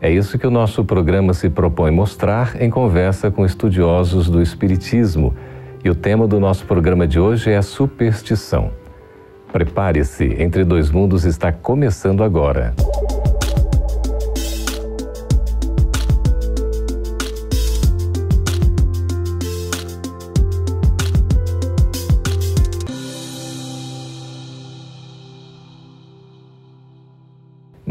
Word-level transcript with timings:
É 0.00 0.10
isso 0.10 0.38
que 0.38 0.46
o 0.46 0.50
nosso 0.50 0.84
programa 0.84 1.32
se 1.32 1.48
propõe 1.48 1.90
mostrar 1.90 2.60
em 2.60 2.68
conversa 2.68 3.30
com 3.30 3.44
estudiosos 3.44 4.28
do 4.28 4.42
Espiritismo. 4.42 5.34
E 5.82 5.90
o 5.90 5.94
tema 5.94 6.26
do 6.26 6.40
nosso 6.40 6.66
programa 6.66 7.06
de 7.06 7.18
hoje 7.18 7.50
é 7.50 7.56
a 7.56 7.62
superstição. 7.62 8.70
Prepare-se, 9.52 10.24
Entre 10.42 10.64
Dois 10.64 10.90
Mundos 10.90 11.24
está 11.24 11.52
começando 11.52 12.24
agora. 12.24 12.74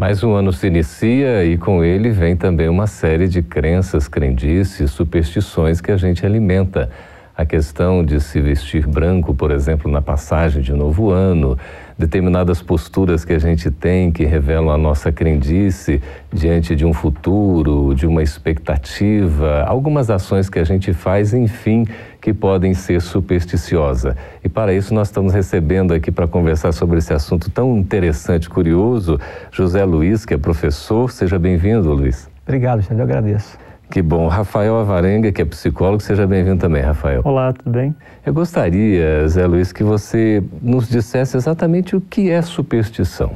Mais 0.03 0.21
um 0.21 0.33
ano 0.33 0.51
se 0.51 0.67
inicia 0.67 1.45
e 1.45 1.57
com 1.57 1.81
ele 1.81 2.09
vem 2.09 2.35
também 2.35 2.67
uma 2.67 2.87
série 2.87 3.25
de 3.25 3.41
crenças, 3.41 4.05
crendices, 4.05 4.91
superstições 4.91 5.79
que 5.79 5.93
a 5.93 5.95
gente 5.95 6.25
alimenta. 6.25 6.89
A 7.33 7.45
questão 7.45 8.03
de 8.03 8.19
se 8.19 8.41
vestir 8.41 8.85
branco, 8.85 9.33
por 9.33 9.49
exemplo, 9.49 9.89
na 9.89 10.01
passagem 10.01 10.61
de 10.61 10.73
novo 10.73 11.09
ano, 11.09 11.57
determinadas 11.97 12.61
posturas 12.61 13.23
que 13.23 13.31
a 13.31 13.39
gente 13.39 13.71
tem 13.71 14.11
que 14.11 14.25
revelam 14.25 14.71
a 14.71 14.77
nossa 14.77 15.09
crendice 15.09 16.01
diante 16.33 16.75
de 16.75 16.85
um 16.85 16.91
futuro, 16.91 17.95
de 17.95 18.05
uma 18.05 18.21
expectativa, 18.21 19.63
algumas 19.63 20.09
ações 20.09 20.49
que 20.49 20.59
a 20.59 20.65
gente 20.65 20.91
faz, 20.91 21.33
enfim, 21.33 21.87
que 22.23 22.33
podem 22.33 22.73
ser 22.73 23.01
supersticiosa. 23.01 24.15
E 24.41 24.47
para 24.47 24.73
isso 24.73 24.93
nós 24.93 25.09
estamos 25.09 25.33
recebendo 25.33 25.93
aqui 25.93 26.09
para 26.09 26.25
conversar 26.25 26.71
sobre 26.71 26.99
esse 26.99 27.13
assunto 27.13 27.51
tão 27.51 27.77
interessante, 27.77 28.49
curioso, 28.49 29.19
José 29.51 29.83
Luiz, 29.83 30.25
que 30.25 30.33
é 30.33 30.37
professor. 30.37 31.11
Seja 31.11 31.37
bem-vindo, 31.37 31.91
Luiz. 31.91 32.29
Obrigado, 32.47 32.81
Xande, 32.81 33.01
eu 33.01 33.03
agradeço. 33.03 33.57
Que 33.91 34.01
bom. 34.01 34.29
Rafael 34.29 34.77
Avarenga, 34.77 35.33
que 35.33 35.41
é 35.41 35.45
psicólogo, 35.45 36.01
seja 36.01 36.25
bem-vindo 36.25 36.61
também, 36.61 36.81
Rafael. 36.81 37.21
Olá, 37.25 37.51
tudo 37.51 37.69
bem? 37.69 37.93
Eu 38.25 38.33
gostaria, 38.33 39.27
Zé 39.27 39.45
Luiz, 39.45 39.73
que 39.73 39.83
você 39.83 40.41
nos 40.61 40.87
dissesse 40.87 41.35
exatamente 41.35 41.93
o 41.93 41.99
que 41.99 42.31
é 42.31 42.41
superstição. 42.41 43.33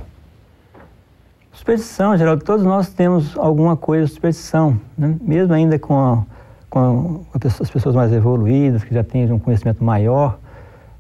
Superstição, 1.52 2.16
Geraldo, 2.16 2.42
todos 2.42 2.64
nós 2.64 2.88
temos 2.88 3.38
alguma 3.38 3.76
coisa 3.76 4.06
de 4.06 4.14
superstição, 4.14 4.80
né? 4.98 5.14
mesmo 5.22 5.54
ainda 5.54 5.78
com, 5.78 5.94
a, 6.00 6.24
com 6.70 7.24
a, 7.34 7.48
as 7.48 7.70
pessoas 7.70 7.96
mais 7.96 8.12
evoluídas, 8.12 8.84
que 8.84 8.94
já 8.94 9.04
têm 9.04 9.32
um 9.32 9.40
conhecimento 9.40 9.84
maior, 9.84 10.38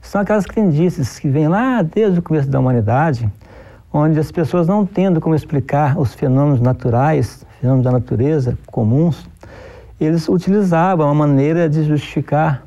são 0.02 0.22
aquelas 0.22 0.46
crendices 0.46 1.20
que 1.20 1.28
vêm 1.28 1.48
lá 1.48 1.82
desde 1.82 2.20
o 2.20 2.22
começo 2.22 2.50
da 2.50 2.60
humanidade, 2.60 3.30
onde 3.92 4.20
as 4.20 4.32
pessoas 4.32 4.68
não 4.68 4.86
tendo 4.86 5.20
como 5.20 5.36
explicar 5.36 5.98
os 5.98 6.14
fenômenos 6.14 6.62
naturais, 6.62 7.45
fenômenos 7.60 7.84
da 7.84 7.92
natureza 7.92 8.58
comuns, 8.68 9.28
eles 10.00 10.30
utilizavam 10.30 11.08
uma 11.08 11.16
maneira 11.28 11.68
de 11.68 11.84
justificar, 11.84 12.64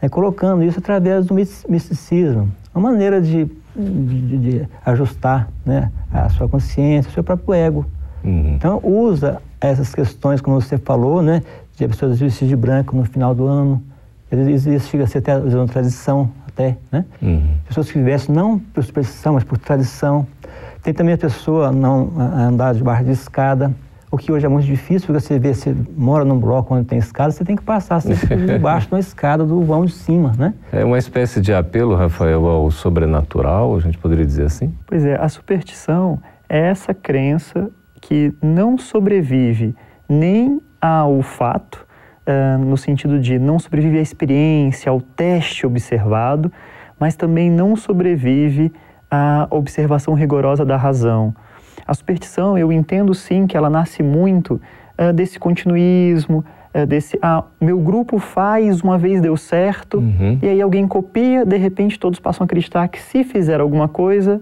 né, 0.00 0.08
colocando 0.08 0.62
isso 0.62 0.78
através 0.78 1.26
do 1.26 1.34
misticismo, 1.34 2.50
uma 2.74 2.90
maneira 2.90 3.20
de, 3.20 3.44
de, 3.74 4.38
de 4.38 4.68
ajustar 4.86 5.48
né, 5.66 5.90
a 6.12 6.28
sua 6.28 6.48
consciência, 6.48 7.10
o 7.10 7.12
seu 7.12 7.24
próprio 7.24 7.54
ego. 7.54 7.84
Uhum. 8.24 8.54
Então, 8.54 8.80
usa 8.82 9.40
essas 9.60 9.94
questões, 9.94 10.40
como 10.40 10.60
você 10.60 10.78
falou, 10.78 11.22
né, 11.22 11.42
de 11.76 11.88
pessoas 11.88 12.18
vestir 12.18 12.48
de 12.48 12.56
branco 12.56 12.96
no 12.96 13.04
final 13.04 13.34
do 13.34 13.46
ano. 13.46 13.82
Isso 14.30 14.88
chega 14.88 15.04
a 15.04 15.06
ser 15.06 15.18
até 15.18 15.36
uma 15.36 15.66
tradição, 15.66 16.30
até, 16.46 16.76
né? 16.92 17.04
Uhum. 17.20 17.54
Pessoas 17.66 17.90
que 17.90 18.00
vestem 18.00 18.34
não 18.34 18.58
por 18.58 18.84
superstição, 18.84 19.34
mas 19.34 19.44
por 19.44 19.58
tradição. 19.58 20.26
Tem 20.82 20.94
também 20.94 21.14
a 21.14 21.18
pessoa 21.18 21.72
não 21.72 22.12
andar 22.16 22.74
de 22.74 22.82
barra 22.82 23.02
de 23.02 23.10
escada 23.10 23.74
o 24.10 24.18
que 24.18 24.32
hoje 24.32 24.44
é 24.44 24.48
muito 24.48 24.66
difícil, 24.66 25.06
porque 25.06 25.20
você 25.20 25.38
vê, 25.38 25.54
você 25.54 25.74
mora 25.96 26.24
num 26.24 26.38
bloco 26.38 26.74
onde 26.74 26.84
tem 26.84 26.98
escada, 26.98 27.30
você 27.30 27.44
tem 27.44 27.54
que 27.54 27.62
passar 27.62 28.00
sempre 28.00 28.36
debaixo 28.44 28.90
da 28.90 28.98
escada 28.98 29.44
do 29.44 29.62
vão 29.62 29.84
de 29.84 29.92
cima, 29.92 30.32
né? 30.36 30.52
É 30.72 30.84
uma 30.84 30.98
espécie 30.98 31.40
de 31.40 31.54
apelo, 31.54 31.94
Rafael, 31.94 32.44
ao 32.46 32.70
sobrenatural, 32.70 33.76
a 33.76 33.80
gente 33.80 33.96
poderia 33.98 34.26
dizer 34.26 34.46
assim? 34.46 34.74
Pois 34.86 35.04
é, 35.04 35.14
a 35.14 35.28
superstição 35.28 36.20
é 36.48 36.58
essa 36.70 36.92
crença 36.92 37.70
que 38.00 38.32
não 38.42 38.78
sobrevive 38.78 39.74
nem 40.08 40.60
ao 40.80 41.22
fato, 41.22 41.86
uh, 42.26 42.58
no 42.58 42.76
sentido 42.76 43.18
de 43.18 43.38
não 43.38 43.58
sobrevive 43.58 43.98
à 43.98 44.00
experiência, 44.00 44.90
ao 44.90 45.00
teste 45.00 45.66
observado, 45.66 46.50
mas 46.98 47.14
também 47.14 47.50
não 47.50 47.76
sobrevive 47.76 48.72
à 49.10 49.46
observação 49.50 50.14
rigorosa 50.14 50.64
da 50.64 50.76
razão. 50.76 51.34
A 51.86 51.94
superstição, 51.94 52.56
eu 52.56 52.72
entendo 52.72 53.14
sim 53.14 53.46
que 53.46 53.56
ela 53.56 53.68
nasce 53.68 54.02
muito 54.02 54.60
uh, 54.98 55.12
desse 55.12 55.38
continuismo, 55.38 56.44
uh, 56.74 56.86
desse, 56.86 57.18
ah, 57.22 57.44
meu 57.60 57.78
grupo 57.78 58.18
faz, 58.18 58.80
uma 58.80 58.98
vez 58.98 59.20
deu 59.20 59.36
certo, 59.36 59.98
uhum. 59.98 60.38
e 60.42 60.48
aí 60.48 60.60
alguém 60.60 60.86
copia, 60.86 61.44
de 61.44 61.56
repente 61.56 61.98
todos 61.98 62.20
passam 62.20 62.44
a 62.44 62.46
acreditar 62.46 62.88
que 62.88 63.00
se 63.00 63.24
fizer 63.24 63.60
alguma 63.60 63.88
coisa, 63.88 64.40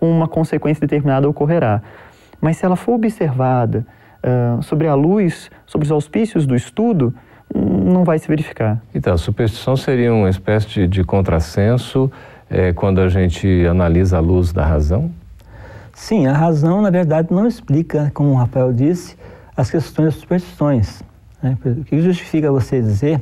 uma 0.00 0.28
consequência 0.28 0.80
determinada 0.80 1.28
ocorrerá. 1.28 1.82
Mas 2.46 2.58
se 2.58 2.64
ela 2.64 2.76
for 2.76 2.92
observada 2.92 3.84
uh, 4.22 4.62
sobre 4.62 4.86
a 4.86 4.94
luz, 4.94 5.50
sobre 5.66 5.84
os 5.84 5.90
auspícios 5.90 6.46
do 6.46 6.54
estudo, 6.54 7.12
não 7.52 8.04
vai 8.04 8.20
se 8.20 8.28
verificar. 8.28 8.80
Então, 8.94 9.12
a 9.12 9.18
superstição 9.18 9.76
seria 9.76 10.14
uma 10.14 10.30
espécie 10.30 10.68
de, 10.68 10.86
de 10.86 11.02
contrassenso 11.02 12.08
é, 12.48 12.72
quando 12.72 13.00
a 13.00 13.08
gente 13.08 13.66
analisa 13.66 14.18
a 14.18 14.20
luz 14.20 14.52
da 14.52 14.64
razão? 14.64 15.10
Sim, 15.92 16.28
a 16.28 16.32
razão, 16.34 16.80
na 16.80 16.88
verdade, 16.88 17.32
não 17.32 17.48
explica, 17.48 18.12
como 18.14 18.30
o 18.30 18.34
Rafael 18.36 18.72
disse, 18.72 19.16
as 19.56 19.68
questões 19.68 20.14
das 20.14 20.14
superstições. 20.14 21.02
Né? 21.42 21.58
O 21.64 21.82
que 21.82 22.00
justifica 22.00 22.52
você 22.52 22.80
dizer 22.80 23.20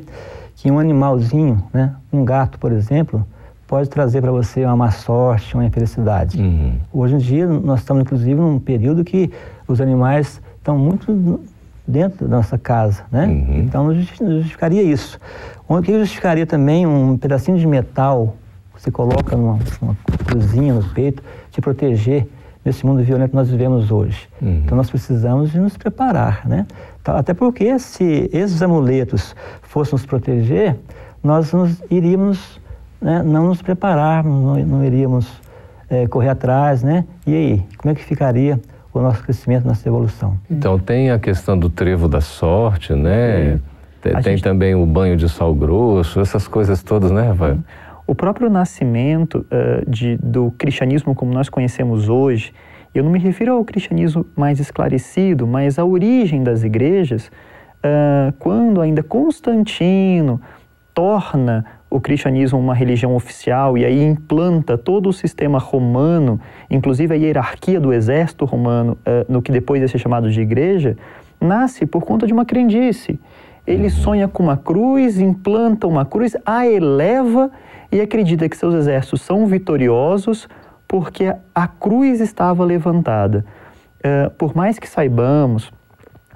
que 0.54 0.70
um 0.70 0.78
animalzinho, 0.78 1.64
né, 1.72 1.94
um 2.12 2.26
gato, 2.26 2.58
por 2.58 2.72
exemplo, 2.72 3.26
pode 3.74 3.88
trazer 3.88 4.20
para 4.20 4.30
você 4.30 4.64
uma 4.64 4.76
má 4.76 4.92
sorte, 4.92 5.52
uma 5.54 5.64
infelicidade. 5.64 6.40
Uhum. 6.40 6.78
Hoje 6.92 7.16
em 7.16 7.18
dia, 7.18 7.44
nós 7.44 7.80
estamos, 7.80 8.02
inclusive, 8.02 8.40
num 8.40 8.60
período 8.60 9.02
que 9.02 9.32
os 9.66 9.80
animais 9.80 10.40
estão 10.58 10.78
muito 10.78 11.40
dentro 11.84 12.28
da 12.28 12.36
nossa 12.36 12.56
casa, 12.56 13.02
né? 13.10 13.26
Uhum. 13.26 13.58
Então, 13.58 13.84
não 13.88 13.92
justificaria 13.92 14.80
isso. 14.80 15.18
O 15.66 15.82
que 15.82 15.92
justificaria 15.98 16.46
também 16.46 16.86
um 16.86 17.18
pedacinho 17.18 17.58
de 17.58 17.66
metal 17.66 18.36
que 18.76 18.80
você 18.80 18.92
coloca 18.92 19.36
numa, 19.36 19.58
numa 19.82 19.96
cruzinha 20.24 20.72
no 20.72 20.84
peito, 20.90 21.20
te 21.50 21.60
proteger 21.60 22.28
nesse 22.64 22.86
mundo 22.86 23.02
violento 23.02 23.30
que 23.30 23.36
nós 23.36 23.50
vivemos 23.50 23.90
hoje. 23.90 24.28
Uhum. 24.40 24.62
Então 24.64 24.76
nós 24.76 24.88
precisamos 24.88 25.50
de 25.50 25.58
nos 25.58 25.76
preparar, 25.76 26.46
né? 26.46 26.64
Tá, 27.02 27.18
até 27.18 27.34
porque 27.34 27.76
se 27.80 28.30
esses 28.32 28.62
amuletos 28.62 29.34
fossem 29.62 29.94
nos 29.94 30.06
proteger, 30.06 30.76
nós 31.24 31.52
nos 31.52 31.82
iríamos 31.90 32.62
né, 33.04 33.22
não 33.22 33.48
nos 33.48 33.60
preparar, 33.60 34.24
não, 34.24 34.56
não 34.64 34.82
iríamos 34.82 35.30
é, 35.90 36.06
correr 36.06 36.30
atrás, 36.30 36.82
né? 36.82 37.04
E 37.26 37.34
aí, 37.34 37.64
como 37.76 37.92
é 37.92 37.94
que 37.94 38.02
ficaria 38.02 38.58
o 38.94 39.00
nosso 39.00 39.22
crescimento, 39.22 39.66
nossa 39.66 39.86
evolução? 39.86 40.38
Então 40.50 40.78
tem 40.78 41.10
a 41.10 41.18
questão 41.18 41.58
do 41.58 41.68
trevo 41.68 42.08
da 42.08 42.22
sorte, 42.22 42.94
né? 42.94 43.60
Tem, 44.00 44.12
tem 44.14 44.22
gente... 44.22 44.42
também 44.42 44.74
o 44.74 44.86
banho 44.86 45.18
de 45.18 45.28
sal 45.28 45.54
grosso, 45.54 46.18
essas 46.18 46.48
coisas 46.48 46.82
todas, 46.82 47.10
né, 47.10 47.28
Rafael? 47.28 47.58
O 48.06 48.14
próprio 48.14 48.48
nascimento 48.48 49.44
uh, 49.50 49.90
de, 49.90 50.16
do 50.16 50.50
cristianismo 50.52 51.14
como 51.14 51.32
nós 51.32 51.50
conhecemos 51.50 52.08
hoje, 52.08 52.54
eu 52.94 53.04
não 53.04 53.10
me 53.10 53.18
refiro 53.18 53.52
ao 53.52 53.64
cristianismo 53.66 54.24
mais 54.34 54.60
esclarecido, 54.60 55.46
mas 55.46 55.78
à 55.78 55.84
origem 55.84 56.42
das 56.42 56.62
igrejas, 56.62 57.30
uh, 57.84 58.32
quando 58.38 58.80
ainda 58.80 59.02
Constantino 59.02 60.40
torna 60.94 61.66
o 61.94 62.00
cristianismo 62.00 62.58
uma 62.58 62.74
religião 62.74 63.14
oficial 63.14 63.78
e 63.78 63.84
aí 63.84 64.02
implanta 64.02 64.76
todo 64.76 65.08
o 65.08 65.12
sistema 65.12 65.60
romano, 65.60 66.40
inclusive 66.68 67.14
a 67.14 67.16
hierarquia 67.16 67.78
do 67.78 67.92
exército 67.92 68.44
romano, 68.44 68.98
uh, 69.06 69.32
no 69.32 69.40
que 69.40 69.52
depois 69.52 69.80
ia 69.80 69.86
ser 69.86 69.98
chamado 69.98 70.28
de 70.28 70.40
igreja, 70.40 70.96
nasce 71.40 71.86
por 71.86 72.02
conta 72.02 72.26
de 72.26 72.32
uma 72.32 72.44
crendice. 72.44 73.20
Ele 73.64 73.84
uhum. 73.84 73.90
sonha 73.90 74.26
com 74.26 74.42
uma 74.42 74.56
cruz, 74.56 75.20
implanta 75.20 75.86
uma 75.86 76.04
cruz, 76.04 76.36
a 76.44 76.66
eleva 76.66 77.48
e 77.92 78.00
acredita 78.00 78.48
que 78.48 78.56
seus 78.56 78.74
exércitos 78.74 79.22
são 79.22 79.46
vitoriosos 79.46 80.48
porque 80.88 81.32
a 81.54 81.68
cruz 81.68 82.20
estava 82.20 82.64
levantada. 82.64 83.46
Uh, 84.00 84.30
por 84.30 84.56
mais 84.56 84.80
que 84.80 84.88
saibamos 84.88 85.70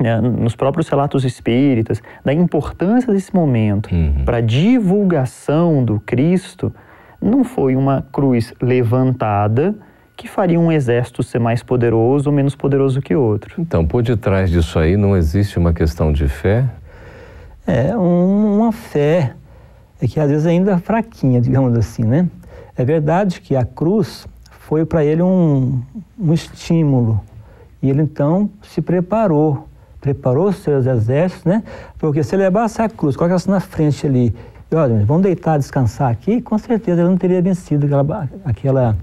né, 0.01 0.21
nos 0.21 0.55
próprios 0.55 0.89
relatos 0.89 1.25
espíritas, 1.25 2.03
da 2.25 2.33
importância 2.33 3.13
desse 3.13 3.35
momento 3.35 3.93
uhum. 3.93 4.25
para 4.25 4.39
a 4.39 4.41
divulgação 4.41 5.85
do 5.85 6.01
Cristo, 6.01 6.73
não 7.21 7.45
foi 7.45 7.75
uma 7.75 8.07
cruz 8.13 8.53
levantada 8.61 9.75
que 10.17 10.27
faria 10.29 10.59
um 10.59 10.73
exército 10.73 11.23
ser 11.23 11.39
mais 11.39 11.63
poderoso 11.63 12.29
ou 12.29 12.35
menos 12.35 12.57
poderoso 12.57 13.01
que 13.01 13.15
outro. 13.15 13.55
Então, 13.61 13.87
por 13.87 14.03
detrás 14.03 14.51
disso 14.51 14.79
aí 14.79 14.97
não 14.97 15.17
existe 15.17 15.59
uma 15.59 15.73
questão 15.73 16.13
de 16.13 16.27
fé? 16.27 16.65
É 17.67 17.97
uma 17.97 18.73
fé 18.73 19.35
que 20.01 20.19
às 20.19 20.31
vezes 20.31 20.47
ainda 20.47 20.73
é 20.73 20.79
fraquinha, 20.79 21.41
digamos 21.41 21.77
assim, 21.77 22.03
né? 22.03 22.29
É 22.77 22.85
verdade 22.85 23.41
que 23.41 23.55
a 23.55 23.65
cruz 23.65 24.27
foi 24.51 24.85
para 24.85 25.05
ele 25.05 25.23
um, 25.23 25.81
um 26.19 26.33
estímulo 26.33 27.21
e 27.83 27.91
ele 27.91 28.03
então 28.03 28.51
se 28.63 28.81
preparou, 28.81 29.68
preparou 30.01 30.53
seus 30.53 30.87
exércitos, 30.87 31.45
né? 31.45 31.63
Porque 31.99 32.23
se 32.23 32.37
levasse 32.37 32.81
a 32.81 32.89
cruz, 32.89 33.17
colocasse 33.17 33.49
na 33.49 33.61
frente 33.61 34.07
ali 34.07 34.35
e 34.71 34.75
olha, 34.75 35.03
vamos 35.07 35.23
deitar, 35.23 35.59
descansar 35.59 36.11
aqui, 36.11 36.43
com 36.43 36.59
certeza 36.59 37.01
ele 37.01 37.09
não 37.09 37.17
teria 37.17 37.41
vencido 37.41 37.87
aquela, 37.87 38.29
aquela 38.45 38.97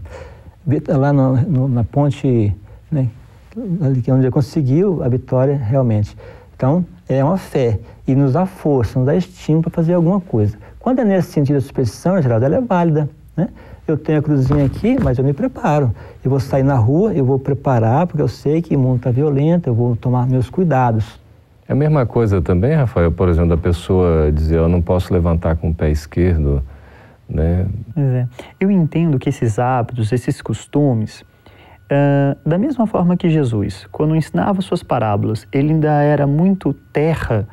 lá 0.89 1.12
no, 1.12 1.36
no, 1.42 1.68
na 1.68 1.83
ponte, 1.83 2.56
né, 2.92 3.09
é 3.57 4.12
onde 4.12 4.25
ele 4.25 4.31
conseguiu 4.31 5.03
a 5.03 5.09
vitória 5.09 5.57
realmente. 5.57 6.15
Então, 6.56 6.86
é 7.09 7.24
uma 7.24 7.38
fé 7.38 7.80
e 8.07 8.13
nos 8.13 8.33
dá 8.33 8.45
força, 8.45 9.00
nos 9.00 9.07
dá 9.07 9.15
estímulo 9.15 9.63
para 9.63 9.71
fazer 9.71 9.94
alguma 9.94 10.21
coisa. 10.21 10.56
Quando 10.80 11.00
é 11.00 11.03
nesse 11.03 11.31
sentido 11.31 11.57
a 11.57 11.62
superstição, 11.62 12.21
Geraldo, 12.21 12.45
ela 12.45 12.57
é 12.57 12.62
válida, 12.62 13.09
né? 13.36 13.50
Eu 13.87 13.97
tenho 13.97 14.19
a 14.19 14.21
cruzinha 14.21 14.65
aqui, 14.65 14.97
mas 15.01 15.17
eu 15.17 15.23
me 15.23 15.33
preparo. 15.33 15.93
Eu 16.23 16.31
vou 16.31 16.39
sair 16.39 16.63
na 16.63 16.75
rua, 16.75 17.13
eu 17.13 17.23
vou 17.23 17.37
preparar, 17.37 18.07
porque 18.07 18.21
eu 18.21 18.27
sei 18.27 18.61
que 18.61 18.75
o 18.75 18.79
mundo 18.79 18.97
está 18.97 19.11
violento, 19.11 19.67
eu 19.67 19.75
vou 19.75 19.95
tomar 19.95 20.27
meus 20.27 20.49
cuidados. 20.49 21.19
É 21.67 21.73
a 21.73 21.75
mesma 21.75 22.05
coisa 22.05 22.41
também, 22.41 22.73
Rafael, 22.73 23.11
por 23.11 23.29
exemplo, 23.29 23.53
a 23.53 23.57
pessoa 23.57 24.31
dizer 24.31 24.57
eu 24.57 24.69
não 24.69 24.81
posso 24.81 25.13
levantar 25.13 25.55
com 25.55 25.69
o 25.69 25.73
pé 25.73 25.89
esquerdo, 25.89 26.63
né? 27.27 27.67
É. 27.95 28.27
Eu 28.59 28.69
entendo 28.69 29.17
que 29.19 29.29
esses 29.29 29.57
hábitos, 29.57 30.11
esses 30.11 30.41
costumes, 30.41 31.21
uh, 31.21 32.38
da 32.47 32.57
mesma 32.57 32.85
forma 32.85 33.17
que 33.17 33.29
Jesus, 33.29 33.88
quando 33.91 34.15
ensinava 34.15 34.61
suas 34.61 34.83
parábolas, 34.83 35.47
ele 35.51 35.73
ainda 35.73 36.01
era 36.01 36.27
muito 36.27 36.73
terra 36.73 37.47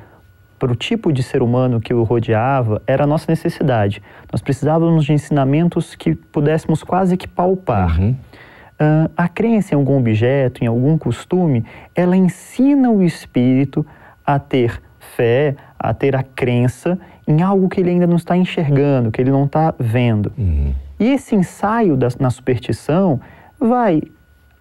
para 0.62 0.70
o 0.70 0.76
tipo 0.76 1.12
de 1.12 1.24
ser 1.24 1.42
humano 1.42 1.80
que 1.80 1.92
o 1.92 2.04
rodeava, 2.04 2.80
era 2.86 3.02
a 3.02 3.06
nossa 3.06 3.26
necessidade. 3.28 4.00
Nós 4.30 4.40
precisávamos 4.40 5.04
de 5.04 5.12
ensinamentos 5.12 5.96
que 5.96 6.14
pudéssemos 6.14 6.84
quase 6.84 7.16
que 7.16 7.26
palpar. 7.26 8.00
Uhum. 8.00 8.10
Uh, 8.10 9.10
a 9.16 9.26
crença 9.26 9.74
em 9.74 9.76
algum 9.76 9.98
objeto, 9.98 10.62
em 10.62 10.68
algum 10.68 10.96
costume, 10.96 11.64
ela 11.96 12.16
ensina 12.16 12.92
o 12.92 13.02
espírito 13.02 13.84
a 14.24 14.38
ter 14.38 14.80
fé, 15.16 15.56
a 15.76 15.92
ter 15.92 16.14
a 16.14 16.22
crença 16.22 16.96
em 17.26 17.42
algo 17.42 17.68
que 17.68 17.80
ele 17.80 17.90
ainda 17.90 18.06
não 18.06 18.14
está 18.14 18.36
enxergando, 18.36 19.10
que 19.10 19.20
ele 19.20 19.32
não 19.32 19.46
está 19.46 19.74
vendo. 19.76 20.32
Uhum. 20.38 20.72
E 21.00 21.08
esse 21.08 21.34
ensaio 21.34 21.96
da, 21.96 22.06
na 22.20 22.30
superstição 22.30 23.20
vai 23.58 24.00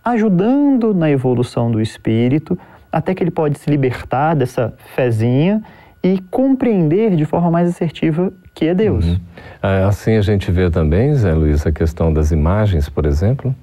ajudando 0.03 0.95
na 0.95 1.12
evolução 1.12 1.69
do 1.69 1.80
espírito, 1.80 2.57
até 2.92 3.13
que 3.13 3.24
ele 3.24 3.30
pode 3.30 3.59
se 3.59 3.69
libertar 3.69 4.36
dessa 4.36 4.74
fezinha 4.95 5.62
e 6.03 6.19
compreender 6.31 7.15
de 7.15 7.25
forma 7.25 7.51
mais 7.51 7.69
assertiva 7.69 8.31
que 8.53 8.65
é 8.65 8.74
Deus. 8.74 9.06
Uhum. 9.06 9.19
É, 9.62 9.83
assim 9.83 10.15
a 10.15 10.21
gente 10.21 10.51
vê 10.51 10.69
também, 10.69 11.13
Zé 11.15 11.33
Luiz, 11.33 11.65
a 11.65 11.71
questão 11.71 12.12
das 12.12 12.31
imagens, 12.31 12.89
por 12.89 13.06
exemplo? 13.06 13.56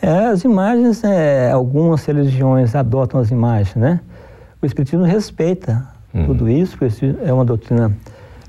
É, 0.00 0.26
as 0.26 0.42
imagens, 0.42 1.04
é, 1.04 1.50
algumas 1.52 2.04
religiões 2.04 2.74
adotam 2.74 3.20
as 3.20 3.30
imagens, 3.30 3.76
né? 3.76 4.00
O 4.60 4.66
Espiritismo 4.66 5.04
respeita 5.04 5.86
uhum. 6.12 6.26
tudo 6.26 6.48
isso, 6.48 6.76
porque 6.76 7.14
é 7.24 7.32
uma 7.32 7.44
doutrina 7.44 7.92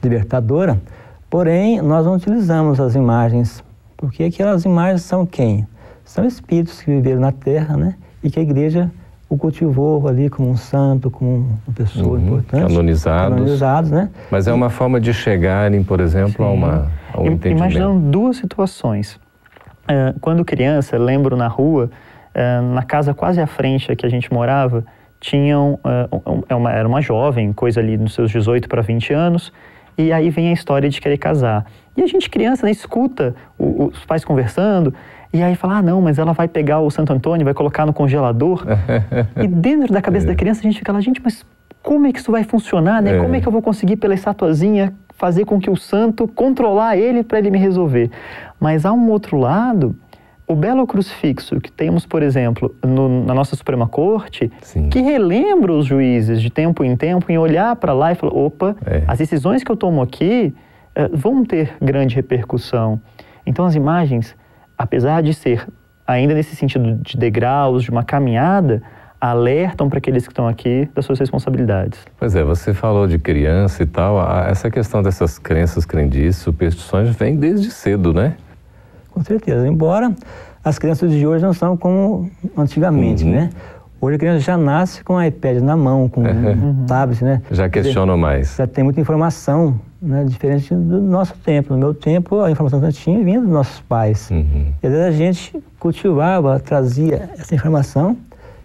libertadora, 0.04 0.82
porém 1.30 1.82
nós 1.82 2.06
não 2.06 2.16
utilizamos 2.16 2.80
as 2.80 2.96
imagens, 2.96 3.64
porque 3.96 4.24
aquelas 4.24 4.66
imagens 4.66 5.04
são 5.04 5.26
quem? 5.26 5.68
São 6.04 6.26
espíritos 6.26 6.82
que 6.82 6.92
viveram 6.92 7.22
na 7.22 7.32
Terra, 7.32 7.78
né? 7.78 7.96
E 8.24 8.30
que 8.30 8.40
a 8.40 8.44
igreja 8.44 8.92
o 9.34 9.38
cultivou 9.38 10.08
ali 10.08 10.30
como 10.30 10.50
um 10.50 10.56
santo, 10.56 11.10
como 11.10 11.60
uma 11.68 11.76
pessoa 11.76 12.18
uhum, 12.18 12.26
importante. 12.26 12.68
Canonizados. 12.68 13.36
Canonizados, 13.36 13.92
né? 13.92 14.10
Mas 14.30 14.48
é 14.48 14.54
uma 14.54 14.70
forma 14.70 15.00
de 15.02 15.14
chegarem, 15.14 15.84
por 15.84 16.00
exemplo, 16.00 16.46
a, 16.46 16.52
uma, 16.52 16.92
a 17.12 17.20
um 17.20 17.26
entendimento. 17.26 17.58
Imaginando 17.58 18.00
duas 18.12 18.38
situações. 18.38 19.16
Uh, 19.84 20.18
quando 20.22 20.46
criança, 20.46 20.98
lembro 20.98 21.36
na 21.36 21.48
rua, 21.48 21.90
uh, 22.36 22.74
na 22.74 22.84
casa 22.84 23.14
quase 23.14 23.42
à 23.42 23.48
frente 23.48 23.96
que 23.96 24.06
a 24.06 24.10
gente 24.10 24.32
morava, 24.32 24.86
tinham, 25.20 25.80
uh, 25.84 26.56
uma, 26.56 26.72
era 26.72 26.88
uma 26.88 27.02
jovem, 27.02 27.52
coisa 27.52 27.80
ali 27.80 27.98
nos 27.98 28.14
seus 28.14 28.30
18 28.30 28.70
para 28.70 28.82
20 28.82 29.14
anos, 29.14 29.52
e 29.98 30.12
aí 30.12 30.30
vem 30.30 30.50
a 30.50 30.54
história 30.54 30.90
de 30.90 31.02
querer 31.02 31.18
casar. 31.18 31.66
E 31.98 32.04
a 32.04 32.08
gente, 32.08 32.30
criança, 32.30 32.66
né, 32.66 32.72
escuta 32.72 33.36
os 33.58 34.06
pais 34.06 34.24
conversando, 34.24 34.94
e 35.34 35.42
aí 35.42 35.56
fala, 35.56 35.78
ah, 35.78 35.82
não, 35.82 36.00
mas 36.00 36.20
ela 36.20 36.32
vai 36.32 36.48
pegar 36.48 36.80
o 36.80 36.92
Santo 36.92 37.12
Antônio, 37.12 37.44
vai 37.44 37.54
colocar 37.54 37.86
no 37.86 37.94
congelador. 37.94 38.64
e 39.42 39.48
dentro 39.48 39.92
da 39.92 40.02
cabeça 40.02 40.28
é. 40.28 40.30
da 40.30 40.36
criança 40.36 40.60
a 40.60 40.64
gente 40.64 40.78
fica 40.78 40.92
lá, 40.92 41.02
gente, 41.02 41.20
mas 41.24 41.44
como 41.82 42.06
é 42.06 42.14
que 42.14 42.20
isso 42.20 42.32
vai 42.32 42.44
funcionar, 42.44 43.02
né? 43.02 43.18
É. 43.18 43.20
Como 43.20 43.36
é 43.36 43.42
que 43.42 43.48
eu 43.48 43.52
vou 43.52 43.62
conseguir 43.62 43.98
pela 43.98 44.14
estatuazinha 44.14 44.94
fazer 45.16 45.46
com 45.46 45.60
que 45.60 45.70
o 45.70 45.76
santo 45.76 46.28
controlar 46.28 46.98
ele 46.98 47.24
para 47.24 47.40
ele 47.40 47.50
me 47.50 47.58
resolver? 47.58 48.12
Mas 48.60 48.86
há 48.86 48.94
um 48.94 49.10
outro 49.10 49.38
lado 49.38 49.96
o 50.48 50.56
belo 50.56 50.86
crucifixo 50.86 51.60
que 51.60 51.72
temos, 51.72 52.06
por 52.06 52.22
exemplo, 52.22 52.76
no, 52.84 53.26
na 53.26 53.34
nossa 53.34 53.56
Suprema 53.56 53.88
Corte, 53.88 54.52
Sim. 54.62 54.90
que 54.90 55.02
relembra 55.02 55.72
os 55.74 55.86
juízes 55.86 56.42
de 56.42 56.50
tempo 56.50 56.84
em 56.84 56.96
tempo 56.96 57.32
em 57.32 57.38
olhar 57.38 57.76
para 57.76 57.94
lá 57.94 58.12
e 58.12 58.16
falar: 58.16 58.34
opa, 58.34 58.76
é. 58.86 59.04
as 59.08 59.18
decisões 59.18 59.64
que 59.64 59.72
eu 59.72 59.76
tomo 59.76 60.02
aqui 60.02 60.54
eh, 60.96 61.10
vão 61.12 61.44
ter 61.44 61.76
grande 61.82 62.16
repercussão. 62.16 63.02
Então, 63.46 63.66
as 63.66 63.76
imagens, 63.76 64.36
apesar 64.78 65.22
de 65.22 65.34
ser 65.34 65.68
ainda 66.06 66.34
nesse 66.34 66.56
sentido 66.56 66.96
de 67.02 67.18
degraus, 67.18 67.84
de 67.84 67.90
uma 67.90 68.04
caminhada, 68.04 68.82
alertam 69.20 69.88
para 69.88 70.00
aqueles 70.00 70.28
que 70.28 70.34
estão 70.34 70.48
aqui 70.48 70.90
das 70.94 71.06
suas 71.06 71.18
responsabilidades. 71.18 72.00
Pois 72.18 72.36
é, 72.36 72.44
você 72.44 72.74
falou 72.74 73.08
de 73.08 73.18
criança 73.18 73.82
e 73.82 73.86
tal, 73.86 74.20
essa 74.46 74.70
questão 74.70 75.02
dessas 75.02 75.40
crenças, 75.40 75.86
crendices, 75.86 76.42
superstições 76.42 77.16
vem 77.16 77.38
desde 77.38 77.72
cedo, 77.72 78.14
né? 78.14 78.36
Com 79.12 79.24
certeza. 79.24 79.66
Embora 79.66 80.14
as 80.64 80.78
crianças 80.78 81.10
de 81.10 81.26
hoje 81.26 81.44
não 81.44 81.54
são 81.54 81.78
como 81.78 82.30
antigamente, 82.58 83.24
uhum. 83.24 83.32
né? 83.32 83.50
Hoje 84.02 84.16
a 84.18 84.20
criança 84.20 84.40
já 84.42 84.58
nasce 84.58 85.02
com 85.02 85.14
o 85.14 85.24
iPad 85.24 85.60
na 85.60 85.78
mão, 85.78 86.10
com 86.10 86.22
uhum. 86.22 86.82
um 86.84 86.86
tablet, 86.86 87.24
né? 87.24 87.42
Já 87.50 87.70
questionam 87.70 88.18
mais. 88.18 88.58
Já 88.58 88.68
tem 88.68 88.84
muita 88.84 89.00
informação, 89.00 89.80
né? 90.04 90.26
Diferente 90.26 90.74
do 90.76 91.02
nosso 91.02 91.34
tempo. 91.38 91.74
No 91.74 91.80
meu 91.80 91.94
tempo, 91.94 92.42
a 92.42 92.52
informação 92.52 92.80
que 92.80 92.86
eu 92.86 92.94
tinha 92.94 93.24
vinha 93.24 93.40
dos 93.40 93.50
nossos 93.50 93.80
pais. 93.82 94.30
Uhum. 94.30 94.74
E 94.82 94.88
às 94.88 94.94
vezes 94.94 95.08
a 95.08 95.12
gente 95.12 95.64
cultivava, 95.80 96.60
trazia 96.60 97.30
essa 97.38 97.56
informação 97.56 98.18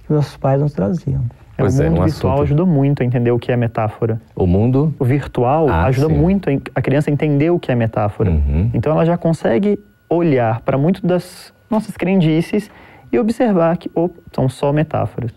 que 0.07 0.12
nossos 0.12 0.37
pais 0.37 0.61
nos 0.61 0.73
traziam. 0.73 1.23
É, 1.57 1.62
pois 1.62 1.78
o 1.78 1.83
mundo 1.83 1.97
é, 1.97 2.00
um 2.00 2.04
virtual 2.04 2.33
assunto. 2.35 2.45
ajuda 2.45 2.66
muito 2.66 3.02
a 3.02 3.07
entender 3.07 3.30
o 3.30 3.38
que 3.38 3.52
é 3.52 3.57
metáfora. 3.57 4.21
O 4.35 4.47
mundo? 4.47 4.95
O 4.99 5.04
virtual 5.04 5.68
ah, 5.68 5.85
ajuda 5.85 6.09
sim. 6.09 6.21
muito 6.21 6.49
a 6.75 6.83
criança 6.83 7.11
a 7.11 7.12
entender 7.12 7.50
o 7.50 7.59
que 7.59 7.71
é 7.71 7.75
metáfora. 7.75 8.30
Uhum. 8.30 8.71
Então 8.75 8.92
ela 8.92 9.04
já 9.04 9.16
consegue 9.16 9.78
olhar 10.09 10.61
para 10.61 10.78
muito 10.78 11.07
das 11.07 11.52
nossas 11.71 11.97
crendices 11.97 12.71
e 13.12 13.18
observar 13.18 13.76
que 13.76 13.90
oh, 13.95 14.11
são 14.33 14.49
só 14.49 14.73
metáforas. 14.73 15.33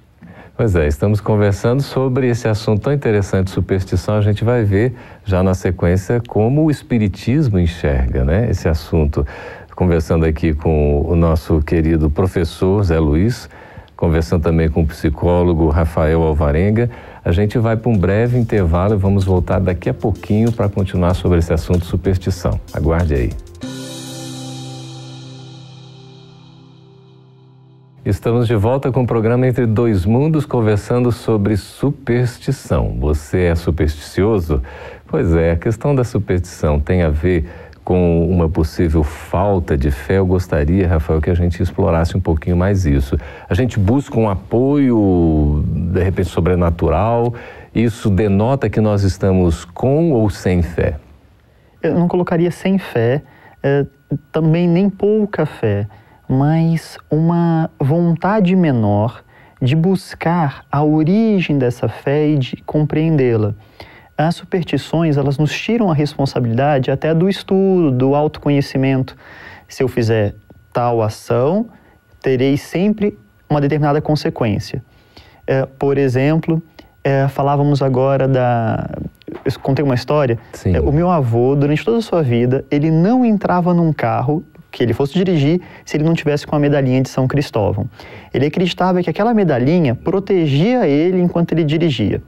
Pois 0.55 0.75
é, 0.75 0.88
estamos 0.88 1.22
conversando 1.22 1.81
sobre 1.81 2.29
esse 2.29 2.48
assunto 2.48 2.81
tão 2.81 2.93
interessante, 2.93 3.50
superstição. 3.50 4.15
A 4.15 4.22
gente 4.22 4.43
vai 4.43 4.63
ver 4.63 4.93
já 5.24 5.41
na 5.41 5.53
sequência 5.53 6.22
como 6.27 6.65
o 6.65 6.72
Espiritismo 6.72 7.58
enxerga 7.58 8.24
né, 8.24 8.50
esse 8.50 8.67
assunto. 8.67 9.25
Conversando 9.75 10.25
aqui 10.25 10.53
com 10.53 11.01
o 11.01 11.15
nosso 11.15 11.62
querido 11.62 12.10
professor 12.10 12.84
Zé 12.84 13.00
Luiz, 13.00 13.50
conversando 13.96 14.43
também 14.43 14.70
com 14.70 14.81
o 14.81 14.88
psicólogo 14.88 15.70
Rafael 15.70 16.22
Alvarenga. 16.22 16.89
A 17.24 17.31
gente 17.31 17.58
vai 17.58 17.77
para 17.77 17.89
um 17.89 17.98
breve 17.98 18.38
intervalo 18.38 18.93
e 18.93 18.98
vamos 18.98 19.24
voltar 19.24 19.60
daqui 19.60 19.89
a 19.89 19.93
pouquinho 19.93 20.51
para 20.51 20.70
continuar 20.70 21.13
sobre 21.13 21.39
esse 21.39 21.53
assunto 21.53 21.86
superstição. 21.86 22.60
Aguarde 22.74 23.13
aí. 23.15 23.50
Estamos 28.03 28.48
de 28.48 28.55
volta 28.55 28.91
com 28.91 29.03
o 29.03 29.05
programa 29.05 29.46
Entre 29.46 29.67
Dois 29.67 30.08
Mundos, 30.08 30.43
conversando 30.43 31.12
sobre 31.12 31.55
superstição. 31.55 32.98
Você 33.00 33.43
é 33.43 33.53
supersticioso? 33.53 34.63
Pois 35.05 35.36
é, 35.36 35.51
a 35.51 35.55
questão 35.55 35.93
da 35.93 36.03
superstição 36.03 36.79
tem 36.79 37.03
a 37.03 37.10
ver 37.10 37.48
com 37.84 38.27
uma 38.27 38.50
possível 38.50 39.03
falta 39.03 39.77
de 39.77 39.91
fé. 39.91 40.17
Eu 40.17 40.25
gostaria, 40.25 40.88
Rafael, 40.88 41.22
que 41.22 41.29
a 41.29 41.36
gente 41.36 41.62
explorasse 41.62 42.17
um 42.17 42.20
pouquinho 42.20 42.58
mais 42.58 42.88
isso. 42.88 43.15
A 43.48 43.53
gente 43.53 43.77
busca 43.77 44.20
um 44.20 44.27
apoio, 44.27 45.63
de 45.67 46.03
repente, 46.03 46.29
sobrenatural. 46.29 47.36
Isso 47.74 48.10
denota 48.10 48.67
que 48.67 48.81
nós 48.81 49.03
estamos 49.03 49.63
com 49.63 50.12
ou 50.12 50.27
sem 50.27 50.63
fé? 50.63 50.98
Eu 51.84 51.93
não 51.93 52.08
colocaria 52.08 52.50
sem 52.50 52.79
fé, 52.79 53.22
é, 53.62 53.86
também 54.31 54.67
nem 54.67 54.89
pouca 54.89 55.46
fé 55.46 55.88
mas 56.32 56.98
uma 57.10 57.70
vontade 57.78 58.56
menor 58.56 59.22
de 59.62 59.76
buscar 59.76 60.64
a 60.72 60.82
origem 60.82 61.58
dessa 61.58 61.90
fé 61.90 62.30
e 62.30 62.38
de 62.38 62.64
compreendê-la. 62.66 63.54
As 64.18 64.36
superstições, 64.36 65.18
elas 65.18 65.38
nos 65.38 65.52
tiram 65.52 65.92
a 65.92 65.94
responsabilidade 65.94 66.90
até 66.90 67.14
do 67.14 67.28
estudo, 67.28 67.92
do 67.92 68.16
autoconhecimento. 68.16 69.14
Se 69.68 69.84
eu 69.84 69.90
fizer 69.90 70.34
tal 70.72 71.02
ação, 71.02 71.68
terei 72.22 72.56
sempre 72.56 73.20
uma 73.50 73.60
determinada 73.60 74.02
consequência. 74.02 74.82
É, 75.46 75.66
por 75.66 75.98
exemplo, 75.98 76.64
é, 77.04 77.28
falávamos 77.28 77.82
agora 77.82 78.26
da. 78.26 78.90
Eu 79.44 79.60
contei 79.60 79.84
uma 79.84 79.96
história. 79.96 80.40
É, 80.64 80.80
o 80.80 80.94
meu 80.94 81.10
avô, 81.10 81.58
durante 81.58 81.84
toda 81.84 81.98
a 81.98 82.02
sua 82.02 82.24
vida, 82.24 82.64
ele 82.72 82.90
não 82.90 83.26
entrava 83.26 83.74
num 83.74 83.92
carro 83.92 84.46
que 84.72 84.82
ele 84.82 84.94
fosse 84.94 85.13
dirigir 85.13 85.62
se 85.86 85.98
ele 85.98 86.04
não 86.04 86.13
tivesse 86.13 86.48
com 86.48 86.56
a 86.56 86.60
medalhinha 86.60 87.01
de 87.01 87.10
São 87.10 87.28
Cristóvão. 87.28 87.90
Ele 88.34 88.46
acreditava 88.46 89.04
que 89.04 89.10
aquela 89.10 89.34
medalhinha 89.34 89.94
protegia 89.94 90.88
ele 90.88 91.22
enquanto 91.22 91.51
ele 91.51 91.63
dirigia. 91.63 92.22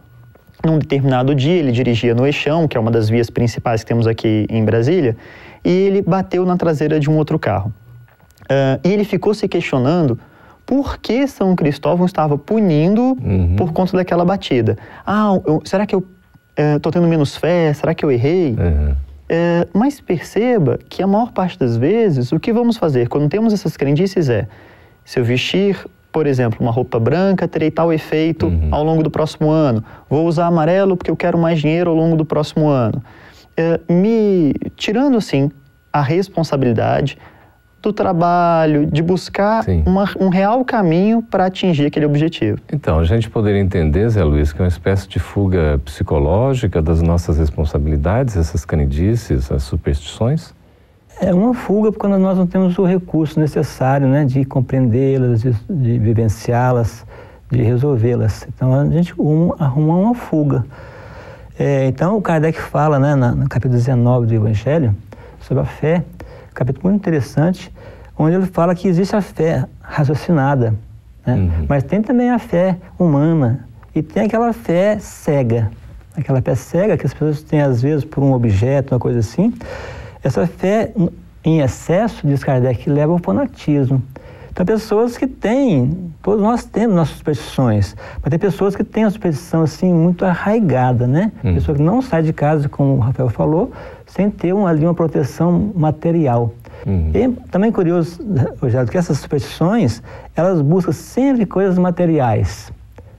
Num 0.66 0.78
determinado 0.78 1.34
dia, 1.34 1.54
ele 1.54 1.72
dirigia 1.72 2.14
no 2.14 2.26
Eixão, 2.26 2.68
que 2.68 2.78
é 2.78 2.80
uma 2.80 2.92
das 2.92 3.10
vias 3.10 3.30
principais 3.30 3.82
que 3.82 3.88
temos 3.88 4.08
aqui 4.08 4.46
em 4.50 4.64
Brasília, 4.64 5.16
e 5.64 5.70
ele 5.70 6.02
bateu 6.02 6.46
na 6.46 6.56
traseira 6.56 7.00
de 7.00 7.10
um 7.10 7.18
outro 7.18 7.38
carro. 7.40 7.74
Uh, 8.44 8.80
e 8.84 8.92
ele 8.92 9.04
ficou 9.04 9.34
se 9.34 9.48
questionando 9.48 10.20
por 10.66 10.98
que 10.98 11.28
São 11.28 11.56
Cristóvão 11.56 12.06
estava 12.06 12.38
punindo 12.38 13.18
uhum. 13.22 13.56
por 13.58 13.74
conta 13.74 13.98
daquela 13.98 14.24
batida. 14.24 14.78
Ah, 15.06 15.38
eu, 15.46 15.62
será 15.66 15.86
que 15.86 15.96
eu 15.96 16.06
estou 16.76 16.90
uh, 16.90 16.94
tendo 16.94 17.08
menos 17.08 17.36
fé? 17.36 17.74
Será 17.74 17.94
que 17.94 18.04
eu 18.06 18.12
errei? 18.12 18.52
Uhum. 18.52 18.96
É, 19.36 19.68
mas 19.74 20.00
perceba 20.00 20.78
que 20.88 21.02
a 21.02 21.08
maior 21.08 21.32
parte 21.32 21.58
das 21.58 21.76
vezes, 21.76 22.32
o 22.32 22.40
que 22.40 22.54
vamos 22.54 22.78
fazer 22.78 23.08
quando 23.10 23.28
temos 23.28 23.52
essas 23.52 23.76
crendices 23.76 24.30
é: 24.30 24.48
se 25.04 25.20
eu 25.20 25.24
vestir, 25.24 25.76
por 26.12 26.28
exemplo, 26.28 26.60
uma 26.62 26.70
roupa 26.70 27.00
branca, 27.00 27.48
terei 27.48 27.72
tal 27.72 27.92
efeito 27.92 28.46
uhum. 28.46 28.68
ao 28.70 28.84
longo 28.84 29.02
do 29.02 29.10
próximo 29.10 29.50
ano. 29.50 29.84
Vou 30.08 30.28
usar 30.28 30.46
amarelo 30.46 30.96
porque 30.96 31.10
eu 31.10 31.16
quero 31.16 31.36
mais 31.36 31.60
dinheiro 31.60 31.90
ao 31.90 31.96
longo 31.96 32.16
do 32.16 32.24
próximo 32.24 32.68
ano. 32.68 33.04
É, 33.58 33.80
me 33.92 34.54
tirando 34.76 35.18
assim 35.18 35.50
a 35.92 36.04
responsabilidade 36.04 37.18
do 37.84 37.92
trabalho, 37.92 38.86
de 38.86 39.04
buscar 39.04 39.66
uma, 39.86 40.10
um 40.18 40.30
real 40.30 40.64
caminho 40.64 41.22
para 41.22 41.48
atingir 41.48 41.86
aquele 41.86 42.06
objetivo. 42.06 42.58
Então, 42.72 42.98
a 42.98 43.04
gente 43.04 43.30
poderia 43.30 43.60
entender, 43.60 44.08
Zé 44.10 44.24
Luiz, 44.24 44.54
que 44.54 44.62
é 44.62 44.64
uma 44.64 44.70
espécie 44.70 45.06
de 45.08 45.20
fuga 45.20 45.80
psicológica 45.84 46.82
das 46.82 47.02
nossas 47.02 47.38
responsabilidades, 47.38 48.38
essas 48.38 48.64
crendices, 48.64 49.52
as 49.52 49.64
superstições? 49.64 50.54
É 51.20 51.34
uma 51.34 51.54
fuga 51.54 51.92
quando 51.92 52.18
nós 52.18 52.38
não 52.38 52.48
temos 52.48 52.78
o 52.78 52.86
recurso 52.86 53.38
necessário 53.38 54.08
né, 54.08 54.24
de 54.24 54.46
compreendê-las, 54.46 55.42
de, 55.42 55.52
de 55.70 56.00
vivenciá-las, 56.00 57.06
de 57.52 57.62
resolvê-las. 57.62 58.48
Então, 58.48 58.74
a 58.74 58.86
gente 58.86 59.14
um, 59.20 59.52
arruma 59.60 59.98
uma 59.98 60.16
fuga. 60.16 60.66
É, 61.60 61.86
então, 61.88 62.18
o 62.18 62.22
Kardec 62.22 62.60
fala 62.60 62.98
né, 62.98 63.14
na, 63.14 63.34
no 63.34 63.50
capítulo 63.50 63.76
19 63.76 64.26
do 64.26 64.34
Evangelho 64.34 64.96
sobre 65.42 65.62
a 65.62 65.66
fé, 65.66 66.04
capítulo 66.54 66.90
muito 66.90 67.02
interessante, 67.02 67.72
onde 68.18 68.36
ele 68.36 68.46
fala 68.46 68.76
que 68.76 68.88
existe 68.88 69.16
a 69.16 69.22
fé 69.22 69.66
raciocinada, 69.82 70.76
né? 71.26 71.36
Uhum. 71.36 71.66
mas 71.68 71.84
tem 71.84 72.02
também 72.02 72.30
a 72.30 72.40
fé 72.40 72.78
humana 72.98 73.68
e 73.96 74.02
tem 74.02 74.26
aquela 74.26 74.52
fé 74.54 74.98
cega, 75.00 75.72
aquela 76.16 76.42
fé 76.42 76.56
cega 76.56 76.98
que 76.98 77.06
as 77.06 77.14
pessoas 77.14 77.44
têm 77.44 77.62
às 77.62 77.82
vezes 77.82 78.04
por 78.04 78.24
um 78.24 78.34
objeto, 78.34 78.94
uma 78.94 79.00
coisa 79.00 79.20
assim. 79.20 79.54
Essa 80.24 80.48
fé 80.48 80.92
em 81.44 81.60
excesso, 81.60 82.26
diz 82.26 82.44
Kardec, 82.44 82.90
leva 82.90 83.12
ao 83.12 83.20
fanatismo. 83.20 84.02
Então, 84.54 84.66
pessoas 84.68 85.18
que 85.18 85.26
têm, 85.26 86.14
todos 86.22 86.40
nós 86.40 86.64
temos 86.64 86.96
nossas 86.96 87.18
superstições, 87.18 87.96
mas 88.22 88.30
tem 88.30 88.38
pessoas 88.38 88.76
que 88.76 88.84
têm 88.84 89.04
a 89.04 89.10
superstição 89.10 89.64
assim 89.64 89.92
muito 89.92 90.24
arraigada, 90.24 91.08
né? 91.08 91.32
Hum. 91.44 91.56
Pessoa 91.56 91.76
que 91.76 91.82
não 91.82 92.04
sai 92.04 92.22
de 92.22 92.32
casa, 92.32 92.70
como 92.70 92.94
o 92.94 93.00
Rafael 93.00 93.30
falou, 93.30 93.72
sem 94.14 94.30
ter 94.30 94.54
uma, 94.54 94.70
ali 94.70 94.86
uma 94.86 94.94
proteção 94.94 95.72
material. 95.76 96.54
Uhum. 96.86 97.12
E 97.16 97.30
também 97.50 97.72
curioso, 97.72 98.20
Rogério, 98.62 98.88
que 98.88 98.98
essas 98.98 99.18
superstições, 99.18 100.04
elas 100.36 100.62
buscam 100.62 100.92
sempre 100.92 101.48
coisas 101.48 101.80
materiais. 101.80 102.72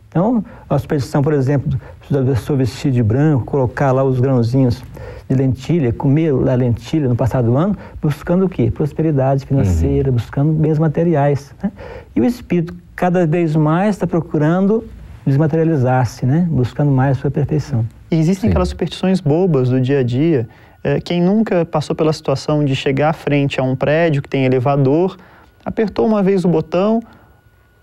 Então, 0.09 0.45
a 0.71 0.79
superstição, 0.79 1.21
por 1.21 1.33
exemplo, 1.33 1.77
da 2.09 2.23
pessoa 2.23 2.57
vestir 2.57 2.93
de 2.93 3.03
branco, 3.03 3.45
colocar 3.45 3.91
lá 3.91 4.05
os 4.05 4.21
grãozinhos 4.21 4.85
de 5.29 5.35
lentilha, 5.35 5.93
comer 5.93 6.31
a 6.31 6.55
lentilha 6.55 7.09
no 7.09 7.17
passado 7.17 7.47
do 7.47 7.57
ano, 7.57 7.77
buscando 8.01 8.45
o 8.45 8.49
quê? 8.49 8.71
Prosperidade 8.71 9.45
financeira, 9.45 10.11
uhum. 10.11 10.15
buscando 10.15 10.53
bens 10.53 10.79
materiais. 10.79 11.53
Né? 11.61 11.73
E 12.15 12.21
o 12.21 12.25
espírito, 12.25 12.73
cada 12.95 13.27
vez 13.27 13.57
mais, 13.57 13.97
está 13.97 14.07
procurando 14.07 14.85
desmaterializar-se, 15.27 16.25
né? 16.25 16.47
buscando 16.49 16.93
mais 16.93 17.19
a 17.19 17.21
sua 17.21 17.31
perfeição. 17.33 17.85
E 18.13 18.15
existem 18.15 18.43
Sim. 18.43 18.49
aquelas 18.51 18.69
superstições 18.69 19.21
bobas 19.21 19.71
do 19.71 19.81
dia 19.81 19.99
a 19.99 20.03
dia 20.05 20.47
é, 20.47 20.74
quem 21.05 21.21
nunca 21.21 21.65
passou 21.65 21.95
pela 21.97 22.13
situação 22.13 22.65
de 22.65 22.77
chegar 22.77 23.11
à 23.11 23.13
frente 23.13 23.59
a 23.61 23.63
um 23.63 23.75
prédio 23.75 24.23
que 24.23 24.29
tem 24.29 24.45
elevador, 24.45 25.17
apertou 25.65 26.07
uma 26.07 26.23
vez 26.23 26.45
o 26.45 26.49
botão, 26.49 27.01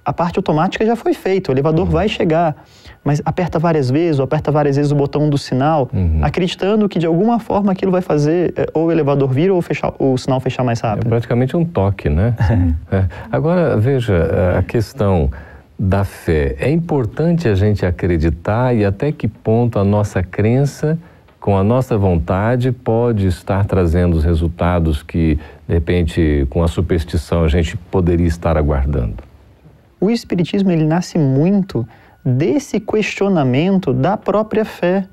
a 0.04 0.12
parte 0.12 0.38
automática 0.38 0.86
já 0.86 0.96
foi 0.96 1.14
feita, 1.14 1.52
o 1.52 1.54
elevador 1.54 1.86
uhum. 1.86 1.92
vai 1.92 2.10
chegar, 2.10 2.56
mas 3.04 3.22
aperta 3.24 3.60
várias 3.60 3.90
vezes 3.90 4.20
ou 4.20 4.26
aperta 4.26 4.52
várias 4.52 4.76
vezes 4.76 4.92
o 4.92 4.96
botão 4.96 5.30
do 5.30 5.38
sinal, 5.38 5.90
uhum. 5.94 6.20
acreditando 6.22 6.90
que 6.90 7.00
de 7.00 7.06
alguma 7.06 7.40
forma 7.40 7.72
aquilo 7.72 7.92
vai 7.92 8.02
fazer 8.02 8.54
é, 8.56 8.66
ou 8.74 8.88
o 8.88 8.92
elevador 8.92 9.30
vir 9.30 9.52
ou 9.52 9.62
fechar, 9.62 9.94
o 10.00 10.18
sinal 10.18 10.40
fechar 10.40 10.64
mais 10.64 10.80
rápido. 10.80 11.08
É 11.08 11.10
praticamente 11.10 11.56
um 11.56 11.64
toque, 11.64 12.10
né? 12.10 12.36
é. 12.92 13.06
Agora, 13.32 13.78
veja, 13.78 14.14
é, 14.14 14.58
a 14.58 14.64
questão 14.64 15.30
da 15.78 16.04
fé. 16.04 16.56
É 16.60 16.70
importante 16.70 17.48
a 17.48 17.56
gente 17.56 17.86
acreditar 17.86 18.76
e 18.76 18.86
até 18.86 19.12
que 19.12 19.28
ponto 19.28 19.80
a 19.80 19.84
nossa 19.84 20.22
crença 20.22 20.98
com 21.42 21.58
a 21.58 21.64
nossa 21.64 21.98
vontade, 21.98 22.72
pode 22.72 23.26
estar 23.26 23.66
trazendo 23.66 24.16
os 24.16 24.24
resultados 24.24 25.02
que, 25.02 25.40
de 25.68 25.74
repente, 25.74 26.46
com 26.52 26.64
a 26.64 26.68
superstição, 26.68 27.44
a 27.44 27.48
gente 27.48 27.76
poderia 27.76 28.28
estar 28.28 28.56
aguardando? 28.56 29.16
O 30.00 30.12
Espiritismo 30.12 30.72
ele 30.72 30.86
nasce 30.86 31.18
muito 31.18 31.86
desse 32.24 32.80
questionamento 32.80 33.92
da 33.92 34.16
própria 34.16 34.64
fé. 34.64 35.08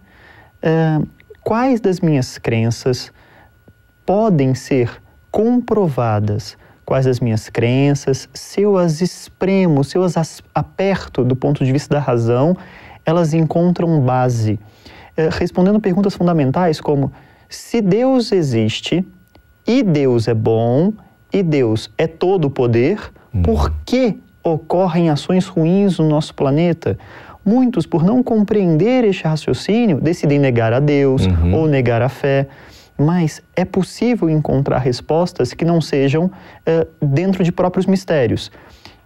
É, 0.60 1.00
quais 1.42 1.80
das 1.80 1.98
minhas 1.98 2.36
crenças 2.36 3.10
podem 4.04 4.54
ser 4.54 5.02
comprovadas? 5.30 6.58
Quais 6.84 7.06
das 7.06 7.20
minhas 7.20 7.48
crenças, 7.48 8.28
se 8.34 8.60
eu 8.60 8.76
as 8.76 9.00
espremo, 9.00 9.82
se 9.82 9.96
eu 9.96 10.02
as 10.02 10.42
aperto 10.54 11.24
do 11.24 11.34
ponto 11.34 11.64
de 11.64 11.72
vista 11.72 11.94
da 11.94 12.00
razão, 12.00 12.54
elas 13.06 13.32
encontram 13.32 13.98
base 14.02 14.58
respondendo 15.38 15.80
perguntas 15.80 16.14
fundamentais 16.14 16.80
como 16.80 17.12
se 17.48 17.80
Deus 17.80 18.30
existe 18.32 19.06
e 19.66 19.82
Deus 19.82 20.28
é 20.28 20.34
bom 20.34 20.92
e 21.32 21.42
Deus 21.42 21.90
é 21.98 22.06
todo 22.06 22.46
o 22.46 22.50
poder, 22.50 23.00
hum. 23.34 23.42
por 23.42 23.72
que 23.84 24.18
ocorrem 24.42 25.10
ações 25.10 25.46
ruins 25.46 25.98
no 25.98 26.08
nosso 26.08 26.34
planeta? 26.34 26.98
Muitos, 27.44 27.86
por 27.86 28.02
não 28.02 28.22
compreender 28.22 29.04
este 29.04 29.24
raciocínio, 29.24 30.00
decidem 30.00 30.38
negar 30.38 30.72
a 30.72 30.80
Deus 30.80 31.24
uhum. 31.26 31.54
ou 31.54 31.66
negar 31.66 32.02
a 32.02 32.08
fé. 32.08 32.46
Mas 32.98 33.40
é 33.56 33.64
possível 33.64 34.28
encontrar 34.28 34.78
respostas 34.78 35.54
que 35.54 35.64
não 35.64 35.80
sejam 35.80 36.26
uh, 36.26 37.06
dentro 37.06 37.42
de 37.42 37.50
próprios 37.50 37.86
mistérios. 37.86 38.50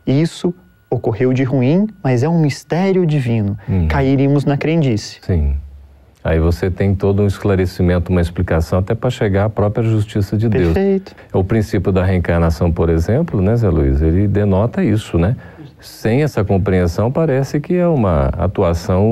Isso 0.05 0.53
ocorreu 0.91 1.33
de 1.33 1.45
ruim, 1.45 1.89
mas 2.03 2.23
é 2.23 2.29
um 2.29 2.41
mistério 2.41 3.07
divino. 3.07 3.57
Uhum. 3.69 3.87
Cairíamos 3.87 4.45
na 4.45 4.57
crendice. 4.57 5.21
Sim. 5.23 5.57
Aí 6.25 6.39
você 6.39 6.71
tem 6.71 6.95
todo 6.95 7.23
um 7.23 7.27
esclarecimento, 7.27 8.13
uma 8.13 8.21
explicação 8.21 8.79
até 8.79 8.95
para 8.95 9.11
chegar 9.11 9.47
à 9.47 9.51
própria 9.51 9.83
justiça 9.83 10.37
de 10.37 10.49
Deus. 10.49 10.73
Perfeito. 10.73 11.17
O 11.33 11.43
princípio 11.43 11.91
da 11.91 12.05
reencarnação, 12.05 12.71
por 12.71 12.89
exemplo, 12.89 13.41
né, 13.43 13.57
Zé 13.57 13.69
Luiz, 13.69 14.01
ele 14.01 14.29
denota 14.29 14.85
isso, 14.85 15.19
né? 15.19 15.37
Sem 15.81 16.23
essa 16.23 16.45
compreensão, 16.45 17.11
parece 17.11 17.59
que 17.59 17.75
é 17.75 17.89
uma 17.89 18.27
atuação 18.39 19.05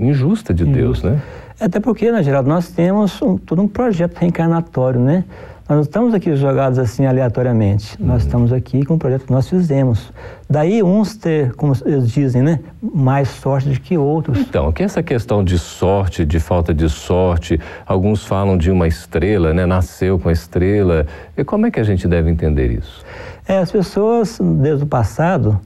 injusta 0.00 0.52
de 0.52 0.64
Deus, 0.64 1.00
né? 1.00 1.20
Até 1.60 1.78
porque, 1.78 2.10
na 2.10 2.22
geral, 2.22 2.42
nós 2.42 2.68
temos 2.70 3.22
um, 3.22 3.36
todo 3.36 3.62
um 3.62 3.68
projeto 3.68 4.16
reencarnatório, 4.18 5.00
né? 5.00 5.24
Nós 5.68 5.76
não 5.76 5.82
estamos 5.82 6.14
aqui 6.14 6.34
jogados 6.34 6.78
assim 6.78 7.04
aleatoriamente. 7.04 7.94
Uhum. 8.00 8.06
Nós 8.06 8.22
estamos 8.22 8.54
aqui 8.54 8.86
com 8.86 8.94
um 8.94 8.98
projeto 8.98 9.26
que 9.26 9.32
nós 9.32 9.46
fizemos. 9.46 10.10
Daí 10.48 10.82
uns 10.82 11.14
ter, 11.14 11.54
como 11.56 11.74
eles 11.84 12.10
dizem, 12.10 12.40
né, 12.40 12.60
mais 12.80 13.28
sorte 13.28 13.68
do 13.68 13.78
que 13.78 13.98
outros. 13.98 14.38
Então, 14.38 14.72
que 14.72 14.82
essa 14.82 15.02
questão 15.02 15.44
de 15.44 15.58
sorte, 15.58 16.24
de 16.24 16.40
falta 16.40 16.72
de 16.72 16.88
sorte, 16.88 17.60
alguns 17.86 18.24
falam 18.24 18.56
de 18.56 18.70
uma 18.70 18.88
estrela, 18.88 19.52
né, 19.52 19.66
nasceu 19.66 20.18
com 20.18 20.30
a 20.30 20.32
estrela. 20.32 21.06
E 21.36 21.44
como 21.44 21.66
é 21.66 21.70
que 21.70 21.78
a 21.78 21.84
gente 21.84 22.08
deve 22.08 22.30
entender 22.30 22.72
isso? 22.72 23.04
É, 23.46 23.58
as 23.58 23.70
pessoas, 23.70 24.38
desde 24.40 24.84
o 24.84 24.86
passado, 24.86 25.60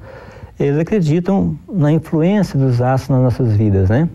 eles 0.58 0.80
acreditam 0.80 1.56
na 1.72 1.92
influência 1.92 2.58
dos 2.58 2.82
astros 2.82 3.10
nas 3.10 3.22
nossas 3.22 3.56
vidas, 3.56 3.88
né? 3.88 4.08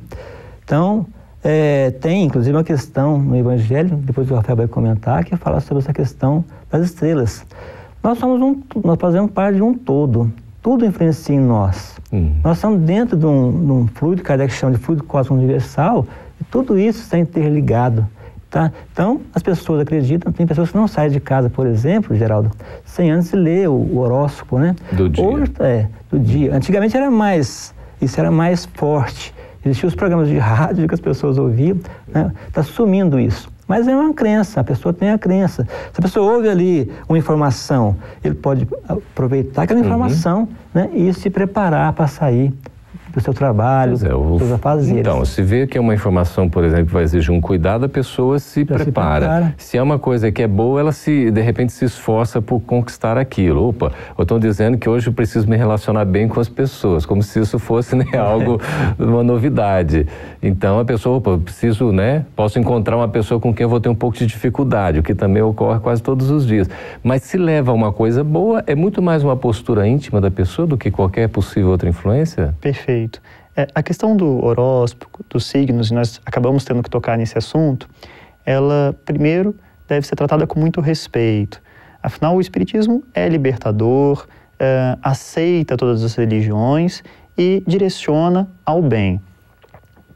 Então, 0.65 1.05
é, 1.43 1.91
tem, 1.91 2.23
inclusive, 2.25 2.55
uma 2.55 2.63
questão 2.63 3.17
no 3.17 3.35
Evangelho, 3.35 3.95
depois 3.97 4.29
o 4.29 4.35
Rafael 4.35 4.57
vai 4.57 4.67
comentar, 4.67 5.23
que 5.23 5.35
fala 5.35 5.59
sobre 5.59 5.83
essa 5.83 5.93
questão 5.93 6.43
das 6.69 6.83
estrelas. 6.85 7.45
Nós 8.03 8.17
somos 8.17 8.41
um, 8.41 8.61
nós 8.83 8.97
fazemos 8.99 9.31
parte 9.31 9.55
de 9.55 9.61
um 9.61 9.73
todo. 9.73 10.31
tudo 10.61 10.85
influencia 10.85 11.35
em 11.35 11.39
nós. 11.39 11.97
Uhum. 12.11 12.35
Nós 12.43 12.57
estamos 12.57 12.81
dentro 12.81 13.15
de 13.17 13.25
um, 13.25 13.65
de 13.65 13.71
um 13.71 13.87
fluido, 13.87 14.21
Kardec 14.21 14.51
chama 14.53 14.73
de 14.73 14.79
fluido 14.79 15.03
cósmico 15.03 15.35
universal, 15.35 16.05
e 16.41 16.43
tudo 16.45 16.77
isso 16.77 17.01
está 17.01 17.17
interligado. 17.17 18.05
Tá? 18.49 18.71
Então, 18.91 19.21
as 19.35 19.43
pessoas 19.43 19.81
acreditam, 19.81 20.31
tem 20.31 20.47
pessoas 20.47 20.71
que 20.71 20.77
não 20.77 20.87
saem 20.87 21.11
de 21.11 21.19
casa, 21.19 21.49
por 21.49 21.67
exemplo, 21.67 22.15
Geraldo, 22.15 22.49
sem 22.85 23.11
antes 23.11 23.31
ler 23.33 23.69
o, 23.69 23.73
o 23.73 23.97
horóscopo, 23.99 24.57
né? 24.57 24.73
Do 24.91 25.09
dia. 25.09 25.23
Hoje, 25.23 25.51
é, 25.59 25.87
do 26.09 26.17
dia. 26.17 26.55
Antigamente 26.55 26.95
era 26.95 27.11
mais, 27.11 27.73
isso 28.01 28.19
era 28.19 28.31
mais 28.31 28.65
forte. 28.65 29.33
Existiam 29.65 29.87
os 29.87 29.95
programas 29.95 30.27
de 30.27 30.37
rádio 30.37 30.87
que 30.87 30.93
as 30.93 30.99
pessoas 30.99 31.37
ouviam, 31.37 31.77
está 32.07 32.61
né? 32.61 32.63
Sumindo 32.63 33.19
isso. 33.19 33.49
Mas 33.67 33.87
é 33.87 33.95
uma 33.95 34.13
crença, 34.13 34.61
a 34.61 34.63
pessoa 34.63 34.93
tem 34.93 35.09
a 35.09 35.17
crença. 35.17 35.67
Se 35.93 35.99
a 35.99 36.01
pessoa 36.01 36.33
ouve 36.33 36.47
ali 36.47 36.91
uma 37.09 37.17
informação, 37.17 37.97
ele 38.23 38.35
pode 38.35 38.65
aproveitar 38.87 39.63
aquela 39.63 39.79
uhum. 39.79 39.85
informação 39.85 40.39
uhum. 40.39 40.47
né, 40.73 40.89
e 40.93 41.13
se 41.13 41.29
preparar 41.29 41.91
para 41.91 42.07
sair 42.07 42.53
do 43.13 43.21
seu 43.21 43.33
trabalho, 43.33 43.93
é, 43.93 43.97
seus 43.97 44.51
afazeres. 44.51 44.99
Então, 44.99 45.23
se 45.25 45.41
vê 45.41 45.65
que 45.67 45.77
é 45.77 45.81
uma 45.81 45.93
informação, 45.93 46.49
por 46.49 46.63
exemplo, 46.63 46.87
que 46.87 46.93
vai 46.93 47.03
exigir 47.03 47.33
um 47.33 47.41
cuidado, 47.41 47.85
a 47.85 47.89
pessoa 47.89 48.39
se 48.39 48.65
prepara. 48.65 48.85
se 48.85 48.91
prepara. 48.91 49.55
Se 49.57 49.77
é 49.77 49.81
uma 49.81 49.99
coisa 49.99 50.31
que 50.31 50.41
é 50.41 50.47
boa, 50.47 50.79
ela 50.79 50.91
se, 50.91 51.31
de 51.31 51.41
repente, 51.41 51.73
se 51.73 51.85
esforça 51.85 52.41
por 52.41 52.59
conquistar 52.61 53.17
aquilo. 53.17 53.69
Opa, 53.69 53.91
eu 54.17 54.21
estou 54.21 54.39
dizendo 54.39 54.77
que 54.77 54.89
hoje 54.89 55.07
eu 55.07 55.13
preciso 55.13 55.47
me 55.49 55.55
relacionar 55.55 56.05
bem 56.05 56.27
com 56.27 56.39
as 56.39 56.49
pessoas, 56.49 57.05
como 57.05 57.23
se 57.23 57.39
isso 57.39 57.57
fosse 57.59 57.95
né, 57.95 58.05
algo, 58.17 58.59
uma 58.99 59.23
novidade. 59.23 60.07
Então, 60.41 60.79
a 60.79 60.85
pessoa, 60.85 61.17
opa, 61.17 61.31
eu 61.31 61.39
preciso, 61.39 61.91
né, 61.91 62.25
posso 62.35 62.59
encontrar 62.59 62.97
uma 62.97 63.07
pessoa 63.07 63.39
com 63.39 63.53
quem 63.53 63.63
eu 63.63 63.69
vou 63.69 63.79
ter 63.79 63.89
um 63.89 63.95
pouco 63.95 64.17
de 64.17 64.25
dificuldade, 64.25 64.99
o 64.99 65.03
que 65.03 65.15
também 65.15 65.41
ocorre 65.41 65.79
quase 65.79 66.01
todos 66.01 66.29
os 66.29 66.45
dias. 66.45 66.69
Mas 67.03 67.23
se 67.23 67.37
leva 67.37 67.71
a 67.71 67.73
uma 67.73 67.91
coisa 67.91 68.23
boa, 68.23 68.63
é 68.67 68.75
muito 68.75 69.01
mais 69.01 69.23
uma 69.23 69.35
postura 69.35 69.87
íntima 69.87 70.19
da 70.19 70.29
pessoa 70.29 70.67
do 70.67 70.77
que 70.77 70.91
qualquer 70.91 71.29
possível 71.29 71.69
outra 71.69 71.89
influência? 71.89 72.55
Perfeito. 72.61 72.96
É, 73.55 73.67
a 73.73 73.81
questão 73.81 74.15
do 74.15 74.45
horóscopo, 74.45 75.25
dos 75.29 75.45
signos, 75.45 75.89
e 75.89 75.93
nós 75.93 76.21
acabamos 76.25 76.63
tendo 76.63 76.83
que 76.83 76.89
tocar 76.89 77.17
nesse 77.17 77.37
assunto, 77.37 77.89
ela, 78.45 78.95
primeiro, 79.03 79.55
deve 79.87 80.05
ser 80.05 80.15
tratada 80.15 80.45
com 80.45 80.59
muito 80.59 80.79
respeito. 80.79 81.61
Afinal, 82.01 82.35
o 82.35 82.41
Espiritismo 82.41 83.03
é 83.13 83.27
libertador, 83.27 84.27
é, 84.59 84.97
aceita 85.01 85.75
todas 85.75 86.03
as 86.03 86.15
religiões 86.15 87.03
e 87.37 87.63
direciona 87.65 88.47
ao 88.65 88.81
bem. 88.81 89.21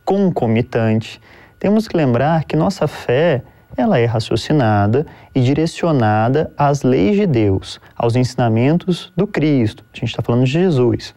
Concomitante, 0.05 1.21
temos 1.59 1.87
que 1.87 1.95
lembrar 1.95 2.43
que 2.45 2.55
nossa 2.55 2.87
fé 2.87 3.43
ela 3.77 3.97
é 3.97 4.05
raciocinada 4.05 5.05
e 5.33 5.41
direcionada 5.41 6.51
às 6.57 6.83
leis 6.83 7.15
de 7.15 7.25
Deus, 7.25 7.79
aos 7.95 8.15
ensinamentos 8.15 9.11
do 9.15 9.25
Cristo. 9.25 9.83
A 9.93 9.97
gente 9.97 10.09
está 10.09 10.21
falando 10.21 10.43
de 10.43 10.51
Jesus. 10.51 11.15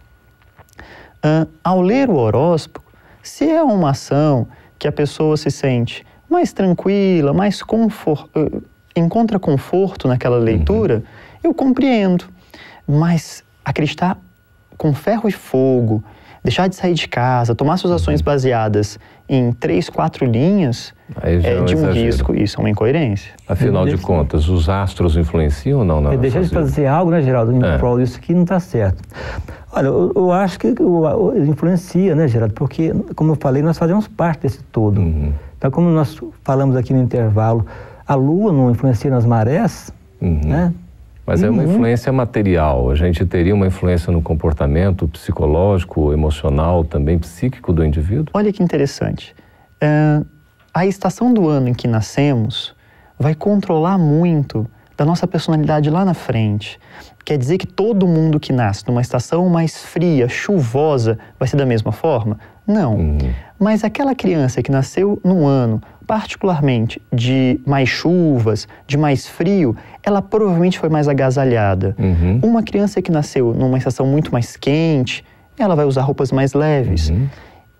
Uh, 1.24 1.48
ao 1.64 1.80
ler 1.80 2.10
o 2.10 2.16
horóscopo, 2.16 2.84
se 3.22 3.48
é 3.48 3.62
uma 3.62 3.90
ação 3.90 4.46
que 4.78 4.86
a 4.86 4.92
pessoa 4.92 5.38
se 5.38 5.50
sente 5.50 6.04
mais 6.28 6.52
tranquila, 6.52 7.32
mais 7.32 7.62
confort, 7.62 8.28
uh, 8.36 8.62
encontra 8.94 9.38
conforto 9.38 10.06
naquela 10.06 10.36
uhum. 10.36 10.44
leitura, 10.44 10.96
uhum. 10.96 11.02
eu 11.42 11.54
compreendo. 11.54 12.26
Mas 12.86 13.42
acreditar 13.64 14.18
com 14.76 14.92
ferro 14.92 15.26
e 15.26 15.32
fogo, 15.32 16.04
deixar 16.44 16.68
de 16.68 16.76
sair 16.76 16.92
de 16.92 17.08
casa, 17.08 17.54
tomar 17.54 17.78
suas 17.78 17.94
ações 17.94 18.20
uhum. 18.20 18.26
baseadas 18.26 18.98
em 19.26 19.50
três, 19.52 19.88
quatro 19.88 20.26
linhas, 20.26 20.92
é, 21.22 21.36
é 21.36 21.64
de 21.64 21.74
um 21.74 21.90
risco, 21.90 22.34
isso 22.34 22.58
é 22.58 22.60
uma 22.60 22.68
incoerência. 22.68 23.32
Afinal 23.48 23.86
de 23.86 23.96
contas, 23.96 24.46
os 24.46 24.68
astros 24.68 25.16
influenciam 25.16 25.78
ou 25.78 25.84
não? 25.84 26.02
Na 26.02 26.14
deixa 26.14 26.42
de 26.42 26.50
fazer 26.50 26.86
algo, 26.86 27.10
né, 27.10 27.22
Geraldo, 27.22 27.50
em 27.50 27.64
é. 27.64 27.78
prol 27.78 27.98
disso 27.98 28.20
que 28.20 28.34
não 28.34 28.42
está 28.42 28.60
certo. 28.60 29.02
Olha, 29.72 29.86
eu, 29.86 30.12
eu 30.14 30.30
acho 30.30 30.58
que 30.58 30.74
o, 30.78 31.00
o, 31.00 31.46
influencia, 31.46 32.14
né, 32.14 32.28
Geraldo? 32.28 32.52
Porque, 32.52 32.92
como 33.16 33.32
eu 33.32 33.36
falei, 33.40 33.62
nós 33.62 33.78
fazemos 33.78 34.06
parte 34.06 34.42
desse 34.42 34.62
todo. 34.64 35.00
Uhum. 35.00 35.32
Então, 35.56 35.70
como 35.70 35.88
nós 35.88 36.20
falamos 36.42 36.76
aqui 36.76 36.92
no 36.92 37.02
intervalo, 37.02 37.64
a 38.06 38.14
Lua 38.14 38.52
não 38.52 38.70
influencia 38.70 39.10
nas 39.10 39.24
marés, 39.24 39.90
uhum. 40.20 40.40
né? 40.44 40.74
Mas 41.26 41.40
uhum. 41.40 41.46
é 41.46 41.50
uma 41.50 41.62
uhum. 41.62 41.72
influência 41.72 42.12
material. 42.12 42.90
A 42.90 42.94
gente 42.94 43.24
teria 43.24 43.54
uma 43.54 43.66
influência 43.66 44.12
no 44.12 44.20
comportamento 44.20 45.08
psicológico, 45.08 46.12
emocional, 46.12 46.84
também 46.84 47.18
psíquico 47.18 47.72
do 47.72 47.84
indivíduo? 47.84 48.26
Olha 48.34 48.52
que 48.52 48.62
interessante. 48.62 49.34
É, 49.80 50.20
a 50.72 50.86
estação 50.86 51.32
do 51.32 51.48
ano 51.48 51.68
em 51.68 51.74
que 51.74 51.88
nascemos 51.88 52.74
vai 53.18 53.34
controlar 53.34 53.96
muito 53.96 54.68
da 54.96 55.04
nossa 55.04 55.26
personalidade 55.26 55.90
lá 55.90 56.04
na 56.04 56.14
frente. 56.14 56.78
Quer 57.24 57.38
dizer 57.38 57.58
que 57.58 57.66
todo 57.66 58.06
mundo 58.06 58.38
que 58.38 58.52
nasce 58.52 58.86
numa 58.86 59.00
estação 59.00 59.48
mais 59.48 59.82
fria, 59.82 60.28
chuvosa, 60.28 61.18
vai 61.38 61.48
ser 61.48 61.56
da 61.56 61.66
mesma 61.66 61.90
forma? 61.90 62.38
Não. 62.66 62.96
Uhum. 62.96 63.18
Mas 63.58 63.84
aquela 63.84 64.14
criança 64.14 64.62
que 64.62 64.70
nasceu 64.70 65.20
num 65.24 65.46
ano, 65.46 65.80
particularmente 66.06 67.00
de 67.12 67.60
mais 67.66 67.88
chuvas, 67.88 68.66
de 68.86 68.96
mais 68.96 69.26
frio, 69.26 69.76
ela 70.02 70.20
provavelmente 70.20 70.78
foi 70.78 70.88
mais 70.88 71.08
agasalhada. 71.08 71.94
Uhum. 71.98 72.40
Uma 72.42 72.62
criança 72.62 73.00
que 73.00 73.10
nasceu 73.10 73.54
numa 73.54 73.78
estação 73.78 74.06
muito 74.06 74.32
mais 74.32 74.56
quente, 74.56 75.24
ela 75.58 75.74
vai 75.74 75.84
usar 75.84 76.02
roupas 76.02 76.32
mais 76.32 76.52
leves. 76.52 77.10
Uhum 77.10 77.28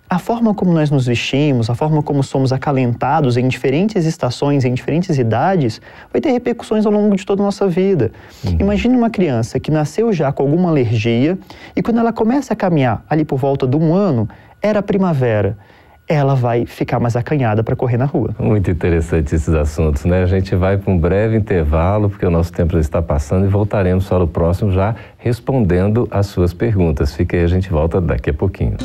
a 0.08 0.18
forma 0.18 0.54
como 0.54 0.72
nós 0.72 0.90
nos 0.90 1.06
vestimos, 1.06 1.70
a 1.70 1.74
forma 1.74 2.02
como 2.02 2.22
somos 2.22 2.52
acalentados 2.52 3.36
em 3.36 3.48
diferentes 3.48 4.04
estações, 4.04 4.64
em 4.64 4.74
diferentes 4.74 5.18
idades, 5.18 5.80
vai 6.12 6.20
ter 6.20 6.30
repercussões 6.30 6.84
ao 6.84 6.92
longo 6.92 7.16
de 7.16 7.24
toda 7.24 7.42
a 7.42 7.44
nossa 7.44 7.66
vida. 7.66 8.12
Uhum. 8.44 8.58
Imagine 8.60 8.96
uma 8.96 9.10
criança 9.10 9.58
que 9.58 9.70
nasceu 9.70 10.12
já 10.12 10.30
com 10.30 10.42
alguma 10.42 10.68
alergia 10.68 11.38
e 11.74 11.82
quando 11.82 11.98
ela 11.98 12.12
começa 12.12 12.52
a 12.52 12.56
caminhar 12.56 13.02
ali 13.08 13.24
por 13.24 13.38
volta 13.38 13.66
de 13.66 13.76
um 13.76 13.94
ano, 13.94 14.28
era 14.64 14.82
primavera 14.82 15.58
ela 16.06 16.34
vai 16.34 16.66
ficar 16.66 17.00
mais 17.00 17.16
acanhada 17.16 17.64
para 17.64 17.74
correr 17.74 17.96
na 17.96 18.04
rua. 18.04 18.34
Muito 18.38 18.70
interessante 18.70 19.34
esses 19.34 19.54
assuntos, 19.54 20.04
né? 20.04 20.22
A 20.22 20.26
gente 20.26 20.54
vai 20.54 20.76
para 20.76 20.92
um 20.92 20.98
breve 20.98 21.34
intervalo, 21.34 22.10
porque 22.10 22.26
o 22.26 22.30
nosso 22.30 22.52
tempo 22.52 22.74
já 22.74 22.80
está 22.80 23.00
passando 23.00 23.46
e 23.46 23.48
voltaremos 23.48 24.04
só 24.04 24.18
no 24.18 24.28
próximo 24.28 24.70
já 24.70 24.94
respondendo 25.16 26.06
às 26.10 26.26
suas 26.26 26.52
perguntas. 26.52 27.14
Fique 27.14 27.36
aí, 27.36 27.42
a 27.42 27.46
gente 27.46 27.70
volta 27.70 28.02
daqui 28.02 28.28
a 28.28 28.34
pouquinho. 28.34 28.76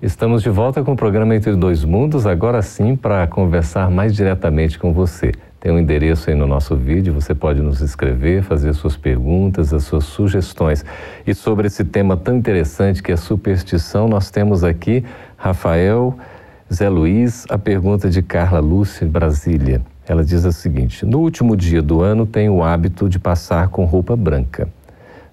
Estamos 0.00 0.40
de 0.40 0.48
volta 0.48 0.84
com 0.84 0.92
o 0.92 0.96
programa 0.96 1.34
Entre 1.34 1.56
Dois 1.56 1.84
Mundos, 1.84 2.24
agora 2.24 2.62
sim 2.62 2.94
para 2.94 3.26
conversar 3.26 3.90
mais 3.90 4.14
diretamente 4.14 4.78
com 4.78 4.92
você. 4.92 5.32
Tem 5.60 5.70
um 5.70 5.78
endereço 5.78 6.30
aí 6.30 6.34
no 6.34 6.46
nosso 6.46 6.74
vídeo, 6.74 7.12
você 7.12 7.34
pode 7.34 7.60
nos 7.60 7.82
escrever, 7.82 8.42
fazer 8.42 8.72
suas 8.72 8.96
perguntas, 8.96 9.74
as 9.74 9.84
suas 9.84 10.04
sugestões. 10.04 10.82
E 11.26 11.34
sobre 11.34 11.66
esse 11.66 11.84
tema 11.84 12.16
tão 12.16 12.34
interessante 12.34 13.02
que 13.02 13.12
é 13.12 13.16
superstição, 13.16 14.08
nós 14.08 14.30
temos 14.30 14.64
aqui 14.64 15.04
Rafael, 15.36 16.16
Zé 16.72 16.88
Luiz, 16.88 17.44
a 17.50 17.58
pergunta 17.58 18.08
de 18.08 18.22
Carla 18.22 18.58
Lúcia, 18.58 19.06
Brasília. 19.06 19.82
Ela 20.08 20.24
diz 20.24 20.46
o 20.46 20.52
seguinte: 20.52 21.04
No 21.04 21.18
último 21.18 21.54
dia 21.54 21.82
do 21.82 22.00
ano, 22.00 22.24
tenho 22.24 22.54
o 22.54 22.64
hábito 22.64 23.06
de 23.06 23.18
passar 23.18 23.68
com 23.68 23.84
roupa 23.84 24.16
branca. 24.16 24.66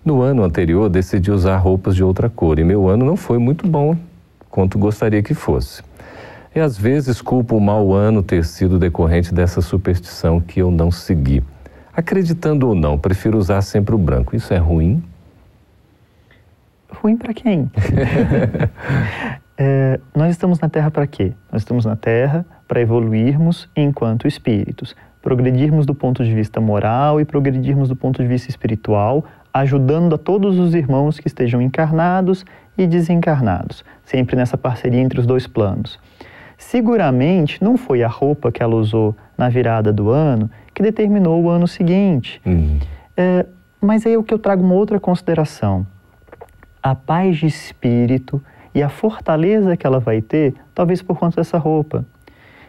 No 0.04 0.22
ano 0.22 0.44
anterior, 0.44 0.90
decidi 0.90 1.32
usar 1.32 1.56
roupas 1.56 1.96
de 1.96 2.04
outra 2.04 2.30
cor 2.30 2.60
e 2.60 2.66
meu 2.66 2.90
ano 2.90 3.06
não 3.06 3.16
foi 3.16 3.38
muito 3.38 3.66
bom 3.66 3.96
quanto 4.50 4.78
gostaria 4.78 5.24
que 5.24 5.34
fosse. 5.34 5.87
E 6.58 6.60
às 6.60 6.76
vezes 6.76 7.22
culpo 7.22 7.56
o 7.56 7.62
mau 7.62 7.94
ano 7.94 8.24
ter 8.24 8.44
sido 8.44 8.80
decorrente 8.80 9.32
dessa 9.32 9.62
superstição 9.62 10.42
que 10.42 10.60
eu 10.60 10.72
não 10.72 10.90
segui. 10.90 11.44
Acreditando 11.96 12.68
ou 12.68 12.74
não, 12.74 12.98
prefiro 12.98 13.38
usar 13.38 13.62
sempre 13.62 13.94
o 13.94 13.98
branco. 14.00 14.36
Isso 14.36 14.52
é 14.52 14.58
ruim? 14.58 15.04
Ruim 16.90 17.16
para 17.16 17.32
quem? 17.32 17.70
é, 19.56 20.00
nós 20.16 20.32
estamos 20.32 20.60
na 20.60 20.68
Terra 20.68 20.90
para 20.90 21.06
quê? 21.06 21.32
Nós 21.52 21.62
estamos 21.62 21.86
na 21.86 21.96
Terra 21.96 22.44
para 22.68 22.82
evoluirmos 22.82 23.70
enquanto 23.76 24.28
espíritos, 24.28 24.96
progredirmos 25.22 25.86
do 25.86 25.94
ponto 25.94 26.26
de 26.26 26.34
vista 26.34 26.60
moral 26.60 27.22
e 27.22 27.26
progredirmos 27.26 27.88
do 27.88 27.96
ponto 27.96 28.20
de 28.20 28.28
vista 28.28 28.50
espiritual, 28.50 29.24
ajudando 29.54 30.16
a 30.16 30.18
todos 30.18 30.58
os 30.58 30.74
irmãos 30.74 31.20
que 31.20 31.28
estejam 31.28 31.62
encarnados 31.62 32.44
e 32.76 32.88
desencarnados, 32.88 33.86
sempre 34.04 34.36
nessa 34.36 34.58
parceria 34.58 35.02
entre 35.02 35.20
os 35.20 35.28
dois 35.28 35.46
planos. 35.46 36.00
Seguramente 36.58 37.64
não 37.64 37.78
foi 37.78 38.04
a 38.04 38.08
roupa 38.08 38.52
que 38.52 38.64
ela 38.64 38.76
usou 38.76 39.16
na 39.38 39.48
virada 39.48 39.94
do 39.94 40.10
ano 40.10 40.50
que 40.74 40.82
determinou 40.82 41.44
o 41.44 41.50
ano 41.50 41.68
seguinte. 41.68 42.42
Uhum. 42.46 42.80
É, 43.16 43.46
mas 43.80 44.06
aí 44.06 44.14
é 44.14 44.18
o 44.18 44.24
que 44.24 44.34
eu 44.34 44.40
trago 44.40 44.64
uma 44.64 44.74
outra 44.74 45.00
consideração. 45.00 45.86
A 46.82 46.96
paz 46.96 47.38
de 47.38 47.46
espírito 47.46 48.42
e 48.74 48.82
a 48.82 48.90
fortaleza 48.90 49.78
que 49.78 49.86
ela 49.86 50.00
vai 50.00 50.22
ter, 50.22 50.56
talvez 50.74 51.02
por 51.02 51.18
conta 51.18 51.38
dessa 51.38 51.58
roupa. 51.58 52.06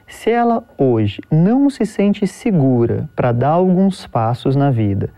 Se 0.06 0.30
ela 0.30 0.64
hoje 0.78 1.20
não 1.30 1.68
se 1.68 1.84
sente 1.84 2.26
segura 2.26 3.08
para 3.14 3.30
dar 3.30 3.50
alguns 3.50 4.06
passos 4.06 4.56
na 4.56 4.70
vida, 4.70 5.10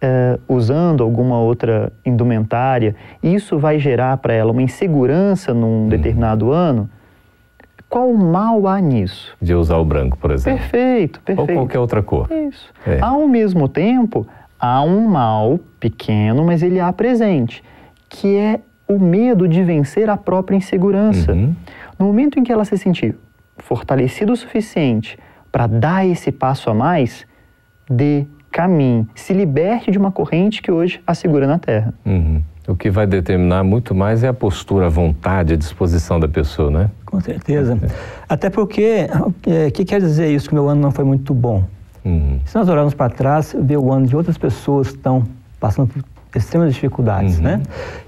é, 0.00 0.38
usando 0.46 1.02
alguma 1.02 1.38
outra 1.38 1.90
indumentária, 2.04 2.94
isso 3.22 3.58
vai 3.58 3.78
gerar 3.78 4.18
para 4.18 4.34
ela 4.34 4.52
uma 4.52 4.62
insegurança 4.62 5.54
num 5.54 5.84
uhum. 5.84 5.88
determinado 5.88 6.52
ano, 6.52 6.90
qual 7.94 8.12
mal 8.12 8.66
há 8.66 8.80
nisso? 8.80 9.36
De 9.40 9.54
usar 9.54 9.76
o 9.76 9.84
branco, 9.84 10.18
por 10.18 10.32
exemplo. 10.32 10.58
Perfeito, 10.58 11.20
perfeito. 11.20 11.48
Ou 11.48 11.56
qualquer 11.58 11.78
outra 11.78 12.02
cor. 12.02 12.28
Isso. 12.28 12.72
É. 12.84 12.98
Ao 13.00 13.28
mesmo 13.28 13.68
tempo, 13.68 14.26
há 14.58 14.82
um 14.82 15.06
mal 15.06 15.60
pequeno, 15.78 16.44
mas 16.44 16.60
ele 16.60 16.80
há 16.80 16.92
presente, 16.92 17.62
que 18.08 18.36
é 18.36 18.58
o 18.88 18.98
medo 18.98 19.46
de 19.46 19.62
vencer 19.62 20.10
a 20.10 20.16
própria 20.16 20.56
insegurança. 20.56 21.32
Uhum. 21.32 21.54
No 21.96 22.06
momento 22.06 22.36
em 22.36 22.42
que 22.42 22.52
ela 22.52 22.64
se 22.64 22.76
sentir 22.76 23.16
fortalecida 23.58 24.32
o 24.32 24.36
suficiente 24.36 25.16
para 25.52 25.68
dar 25.68 26.04
esse 26.04 26.32
passo 26.32 26.70
a 26.70 26.74
mais, 26.74 27.24
dê 27.88 28.26
caminho, 28.50 29.08
se 29.14 29.32
liberte 29.32 29.92
de 29.92 29.98
uma 29.98 30.10
corrente 30.10 30.60
que 30.60 30.72
hoje 30.72 31.00
a 31.06 31.14
segura 31.14 31.46
na 31.46 31.60
terra. 31.60 31.94
Uhum. 32.04 32.42
O 32.66 32.74
que 32.74 32.90
vai 32.90 33.06
determinar 33.06 33.62
muito 33.62 33.94
mais 33.94 34.24
é 34.24 34.28
a 34.28 34.32
postura, 34.32 34.86
a 34.86 34.88
vontade, 34.88 35.52
a 35.52 35.56
disposição 35.56 36.18
da 36.18 36.26
pessoa, 36.26 36.70
né? 36.70 36.90
Com 37.04 37.20
certeza. 37.20 37.78
Até 38.26 38.48
porque, 38.48 39.06
o 39.20 39.50
é, 39.50 39.70
que 39.70 39.84
quer 39.84 40.00
dizer 40.00 40.28
isso, 40.34 40.48
que 40.48 40.54
meu 40.54 40.68
ano 40.68 40.80
não 40.80 40.90
foi 40.90 41.04
muito 41.04 41.34
bom? 41.34 41.64
Uhum. 42.04 42.40
Se 42.46 42.54
nós 42.56 42.68
olharmos 42.68 42.94
para 42.94 43.12
trás, 43.12 43.54
ver 43.58 43.76
o 43.76 43.92
ano 43.92 44.06
de 44.06 44.16
outras 44.16 44.38
pessoas 44.38 44.88
que 44.88 44.96
estão 44.96 45.24
passando 45.60 45.88
por 45.88 46.02
extremas 46.38 46.74
dificuldades, 46.74 47.38
uhum. 47.38 47.44
né? 47.44 47.62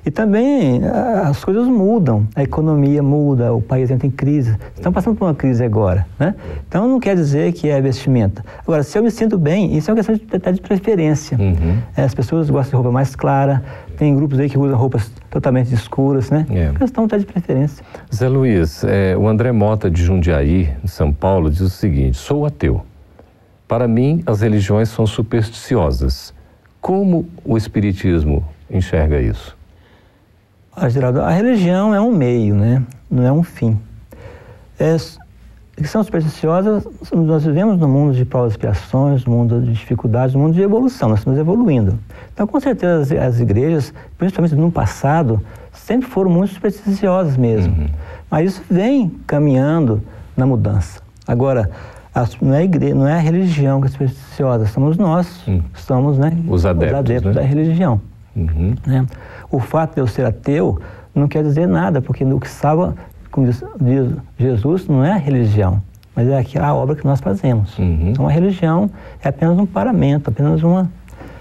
E 0.05 0.11
também 0.11 0.83
as 1.25 1.45
coisas 1.45 1.67
mudam, 1.67 2.27
a 2.35 2.43
economia 2.43 3.03
muda, 3.03 3.53
o 3.53 3.61
país 3.61 3.91
entra 3.91 4.07
em 4.07 4.11
crise. 4.11 4.57
Estamos 4.75 4.95
passando 4.95 5.17
por 5.17 5.27
uma 5.27 5.35
crise 5.35 5.65
agora, 5.65 6.07
né? 6.19 6.35
Então 6.69 6.89
não 6.89 7.01
quer 7.01 7.17
dizer 7.17 7.53
que 7.53 7.69
é 7.69 7.81
vestimenta. 7.81 8.45
Agora, 8.63 8.83
se 8.83 8.97
eu 8.97 9.03
me 9.03 9.11
sinto 9.11 9.39
bem, 9.39 9.77
isso 9.77 9.91
é 9.91 9.95
uma 9.95 9.97
questão 9.97 10.15
de, 10.15 10.25
até 10.37 10.53
de 10.53 10.61
preferência. 10.61 11.39
Uhum. 11.39 11.79
É, 11.97 12.03
as 12.03 12.15
pessoas 12.15 12.49
gostam 12.51 12.71
de 12.71 12.77
roupa 12.77 12.93
mais 12.93 13.17
clara, 13.17 13.63
tem 13.97 14.15
grupos 14.15 14.39
aí 14.39 14.49
que 14.49 14.59
usam 14.59 14.77
roupas 14.77 15.11
totalmente 15.31 15.73
escuras, 15.75 16.31
né? 16.31 16.47
É. 16.51 16.73
Questão 16.79 17.05
até 17.05 17.19
de 17.19 17.27
preferência. 17.27 17.85
Zé 18.15 18.29
Luiz, 18.29 18.85
é, 18.85 19.17
o 19.17 19.27
André 19.27 19.53
Mota 19.53 19.91
de 19.91 20.03
Jundiaí, 20.03 20.71
de 20.83 20.91
São 20.91 21.13
Paulo, 21.13 21.51
diz 21.51 21.61
o 21.61 21.71
seguinte: 21.71 22.17
sou 22.17 22.47
ateu. 22.47 22.83
Para 23.67 23.89
mim, 23.89 24.23
as 24.27 24.43
religiões 24.43 24.89
são 24.89 25.07
supersticiosas. 25.07 26.36
Como 26.81 27.27
o 27.45 27.57
Espiritismo 27.57 28.45
enxerga 28.71 29.21
isso? 29.21 29.57
Ah, 30.75 30.89
Geraldo, 30.89 31.21
a 31.21 31.31
religião 31.31 31.95
é 31.95 32.01
um 32.01 32.13
meio, 32.13 32.55
né? 32.55 32.83
não 33.11 33.25
é 33.25 33.33
um 33.33 33.43
fim. 33.43 33.79
É, 34.79 34.97
são 35.85 36.03
supersticiosas, 36.03 36.87
nós 37.13 37.45
vivemos 37.45 37.79
no 37.79 37.89
mundo 37.89 38.15
de 38.15 38.25
provas 38.25 38.53
e 38.53 38.57
expiações, 38.57 39.25
no 39.25 39.33
mundo 39.33 39.61
de 39.61 39.73
dificuldades, 39.73 40.35
no 40.35 40.41
mundo 40.41 40.55
de 40.55 40.63
evolução, 40.63 41.09
nós 41.09 41.21
estamos 41.21 41.39
evoluindo. 41.39 41.99
Então, 42.33 42.47
com 42.47 42.59
certeza, 42.61 43.01
as, 43.01 43.13
as 43.13 43.41
igrejas, 43.41 43.93
principalmente 44.19 44.55
no 44.55 44.71
passado, 44.71 45.41
sempre 45.73 46.09
foram 46.09 46.31
muito 46.31 46.55
supersticiosas 46.55 47.37
mesmo. 47.37 47.75
Uhum. 47.75 47.89
Mas 48.31 48.53
isso 48.53 48.63
vem 48.71 49.11
caminhando 49.27 50.03
na 50.37 50.47
mudança. 50.47 51.01
Agora, 51.27 51.71
não 52.41 52.55
é 52.55 52.59
a 52.59 52.65
igreja, 52.65 52.95
não 52.95 53.07
é 53.07 53.13
a 53.13 53.19
religião 53.19 53.81
que 53.81 53.89
é 53.89 53.91
supersticiosa, 53.91 54.67
somos 54.67 54.97
nós, 54.97 55.47
hum. 55.47 55.61
somos 55.75 56.19
né, 56.19 56.33
os 56.49 56.65
adeptos, 56.65 56.93
os 56.93 56.99
adeptos 56.99 57.35
né? 57.35 57.43
da 57.43 57.47
religião. 57.47 58.01
Uhum. 58.35 58.75
Né? 58.87 59.07
O 59.51 59.61
fato 59.61 59.95
de 59.95 60.01
eu 60.01 60.07
ser 60.07 60.25
ateu 60.25 60.79
não 61.15 61.27
quer 61.29 61.43
dizer 61.43 61.67
nada, 61.67 62.01
porque 62.03 62.25
o 62.25 62.41
que 62.41 62.49
salva, 62.49 62.95
como 63.31 63.47
diz, 63.47 63.63
diz 63.81 64.13
Jesus, 64.39 64.87
não 64.87 65.05
é 65.05 65.13
a 65.13 65.17
religião, 65.17 65.83
mas 66.15 66.29
é 66.29 66.59
a 66.59 66.75
obra 66.75 66.95
que 66.95 67.05
nós 67.05 67.21
fazemos. 67.21 67.79
Uhum. 67.79 68.11
Então 68.11 68.27
a 68.27 68.31
religião 68.31 68.91
é 69.23 69.29
apenas 69.29 69.59
um 69.59 69.67
paramento, 69.67 70.31
apenas 70.31 70.63
uma. 70.63 70.91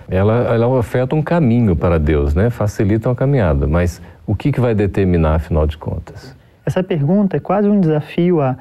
Ela, 0.10 0.54
ela 0.54 0.68
oferta 0.68 1.16
um 1.16 1.22
caminho 1.22 1.76
para 1.76 1.98
Deus, 1.98 2.36
né? 2.36 2.50
facilita 2.50 3.10
uma 3.10 3.16
caminhada, 3.16 3.66
mas 3.66 4.02
o 4.28 4.36
que, 4.36 4.52
que 4.52 4.60
vai 4.60 4.76
determinar, 4.76 5.36
afinal 5.36 5.66
de 5.66 5.78
contas? 5.78 6.36
Essa 6.66 6.84
pergunta 6.84 7.38
é 7.38 7.40
quase 7.40 7.68
um 7.68 7.80
desafio 7.80 8.42
a 8.42 8.56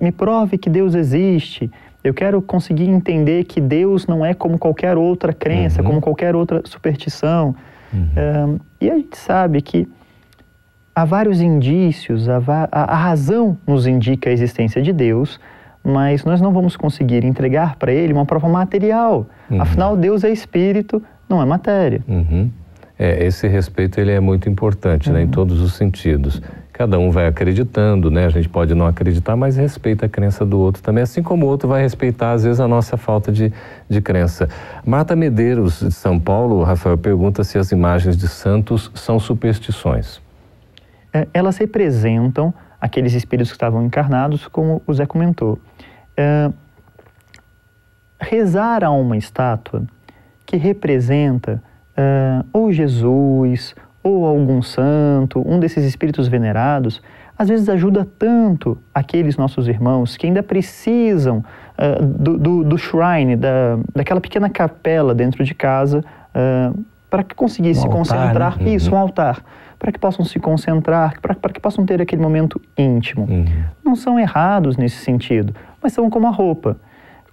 me 0.00 0.10
prove 0.10 0.58
que 0.58 0.70
Deus 0.70 0.94
existe. 0.94 1.70
Eu 2.02 2.14
quero 2.14 2.40
conseguir 2.40 2.88
entender 2.88 3.44
que 3.44 3.60
Deus 3.60 4.06
não 4.06 4.24
é 4.24 4.32
como 4.32 4.58
qualquer 4.58 4.96
outra 4.96 5.32
crença, 5.32 5.80
uhum. 5.80 5.88
como 5.88 6.00
qualquer 6.00 6.34
outra 6.34 6.62
superstição. 6.64 7.54
Uhum. 7.92 8.58
e 8.80 8.90
a 8.90 8.94
gente 8.96 9.16
sabe 9.16 9.62
que 9.62 9.88
há 10.94 11.04
vários 11.04 11.40
indícios, 11.40 12.28
a, 12.28 12.38
a, 12.72 12.92
a, 12.92 12.96
razão 12.96 13.56
nos 13.66 13.86
indica 13.86 14.28
a 14.28 14.32
existência 14.32 14.82
de 14.82 14.92
Deus, 14.92 15.38
mas 15.84 16.24
nós 16.24 16.40
não 16.40 16.52
vamos 16.52 16.76
conseguir 16.76 17.24
entregar 17.24 17.76
para 17.76 17.92
Ele 17.92 18.12
uma 18.12 18.24
prova 18.26 18.48
material. 18.48 19.26
Uhum. 19.50 19.60
Afinal, 19.60 19.96
Deus 19.96 20.24
é 20.24 20.30
espírito, 20.30 21.02
não 21.28 21.40
é 21.40 21.44
matéria. 21.44 22.02
Uhum. 22.08 22.50
É, 22.98 23.26
esse 23.26 23.46
respeito 23.46 24.00
ele 24.00 24.10
é 24.10 24.20
muito 24.20 24.48
importante 24.48 25.12
né, 25.12 25.20
em 25.20 25.24
uhum. 25.26 25.30
todos 25.30 25.60
os 25.60 25.74
sentidos. 25.74 26.40
Cada 26.76 26.98
um 26.98 27.10
vai 27.10 27.26
acreditando, 27.26 28.10
né? 28.10 28.26
A 28.26 28.28
gente 28.28 28.50
pode 28.50 28.74
não 28.74 28.86
acreditar, 28.86 29.34
mas 29.34 29.56
respeita 29.56 30.04
a 30.04 30.08
crença 30.10 30.44
do 30.44 30.58
outro 30.58 30.82
também, 30.82 31.02
assim 31.02 31.22
como 31.22 31.46
o 31.46 31.48
outro 31.48 31.66
vai 31.66 31.80
respeitar, 31.80 32.32
às 32.32 32.44
vezes, 32.44 32.60
a 32.60 32.68
nossa 32.68 32.98
falta 32.98 33.32
de, 33.32 33.50
de 33.88 34.02
crença. 34.02 34.46
Marta 34.84 35.16
Medeiros, 35.16 35.80
de 35.80 35.90
São 35.90 36.20
Paulo, 36.20 36.62
Rafael, 36.62 36.98
pergunta 36.98 37.42
se 37.44 37.56
as 37.56 37.72
imagens 37.72 38.14
de 38.14 38.28
santos 38.28 38.90
são 38.94 39.18
superstições. 39.18 40.20
É, 41.14 41.26
elas 41.32 41.56
representam 41.56 42.52
aqueles 42.78 43.14
espíritos 43.14 43.50
que 43.50 43.56
estavam 43.56 43.82
encarnados, 43.82 44.46
como 44.46 44.82
o 44.86 44.92
Zé 44.92 45.06
comentou. 45.06 45.58
É, 46.14 46.52
rezar 48.20 48.84
a 48.84 48.90
uma 48.90 49.16
estátua 49.16 49.86
que 50.44 50.58
representa 50.58 51.62
é, 51.96 52.44
ou 52.52 52.70
Jesus, 52.70 53.74
ou 54.06 54.24
algum 54.24 54.62
santo, 54.62 55.42
um 55.44 55.58
desses 55.58 55.84
espíritos 55.84 56.28
venerados, 56.28 57.02
às 57.36 57.48
vezes 57.48 57.68
ajuda 57.68 58.06
tanto 58.18 58.78
aqueles 58.94 59.36
nossos 59.36 59.66
irmãos 59.66 60.16
que 60.16 60.26
ainda 60.26 60.44
precisam 60.44 61.38
uh, 61.76 62.04
do, 62.04 62.38
do, 62.38 62.64
do, 62.64 62.78
shrine, 62.78 63.34
da, 63.34 63.78
daquela 63.92 64.20
pequena 64.20 64.48
capela 64.48 65.12
dentro 65.12 65.42
de 65.42 65.52
casa, 65.54 66.04
uh, 66.30 66.84
para 67.10 67.24
que 67.24 67.34
conseguir 67.34 67.70
um 67.70 67.74
se 67.74 67.80
altar, 67.80 67.96
concentrar. 67.98 68.58
Né? 68.60 68.74
Isso, 68.74 68.90
um 68.90 68.94
uhum. 68.94 69.00
altar. 69.00 69.44
Para 69.76 69.90
que 69.90 69.98
possam 69.98 70.24
se 70.24 70.38
concentrar, 70.38 71.20
para 71.20 71.52
que 71.52 71.60
possam 71.60 71.84
ter 71.84 72.00
aquele 72.00 72.22
momento 72.22 72.60
íntimo. 72.78 73.26
Uhum. 73.28 73.44
Não 73.84 73.96
são 73.96 74.20
errados 74.20 74.76
nesse 74.76 74.98
sentido, 74.98 75.52
mas 75.82 75.92
são 75.92 76.08
como 76.08 76.28
a 76.28 76.30
roupa. 76.30 76.76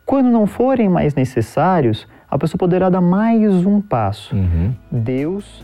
Quando 0.06 0.30
não 0.30 0.48
forem 0.48 0.90
mais 0.90 1.14
necessários, 1.14 2.08
a 2.30 2.38
pessoa 2.38 2.58
poderá 2.58 2.90
dar 2.90 3.00
mais 3.00 3.66
um 3.66 3.80
passo. 3.80 4.36
Uhum. 4.36 4.74
Deus 4.92 5.64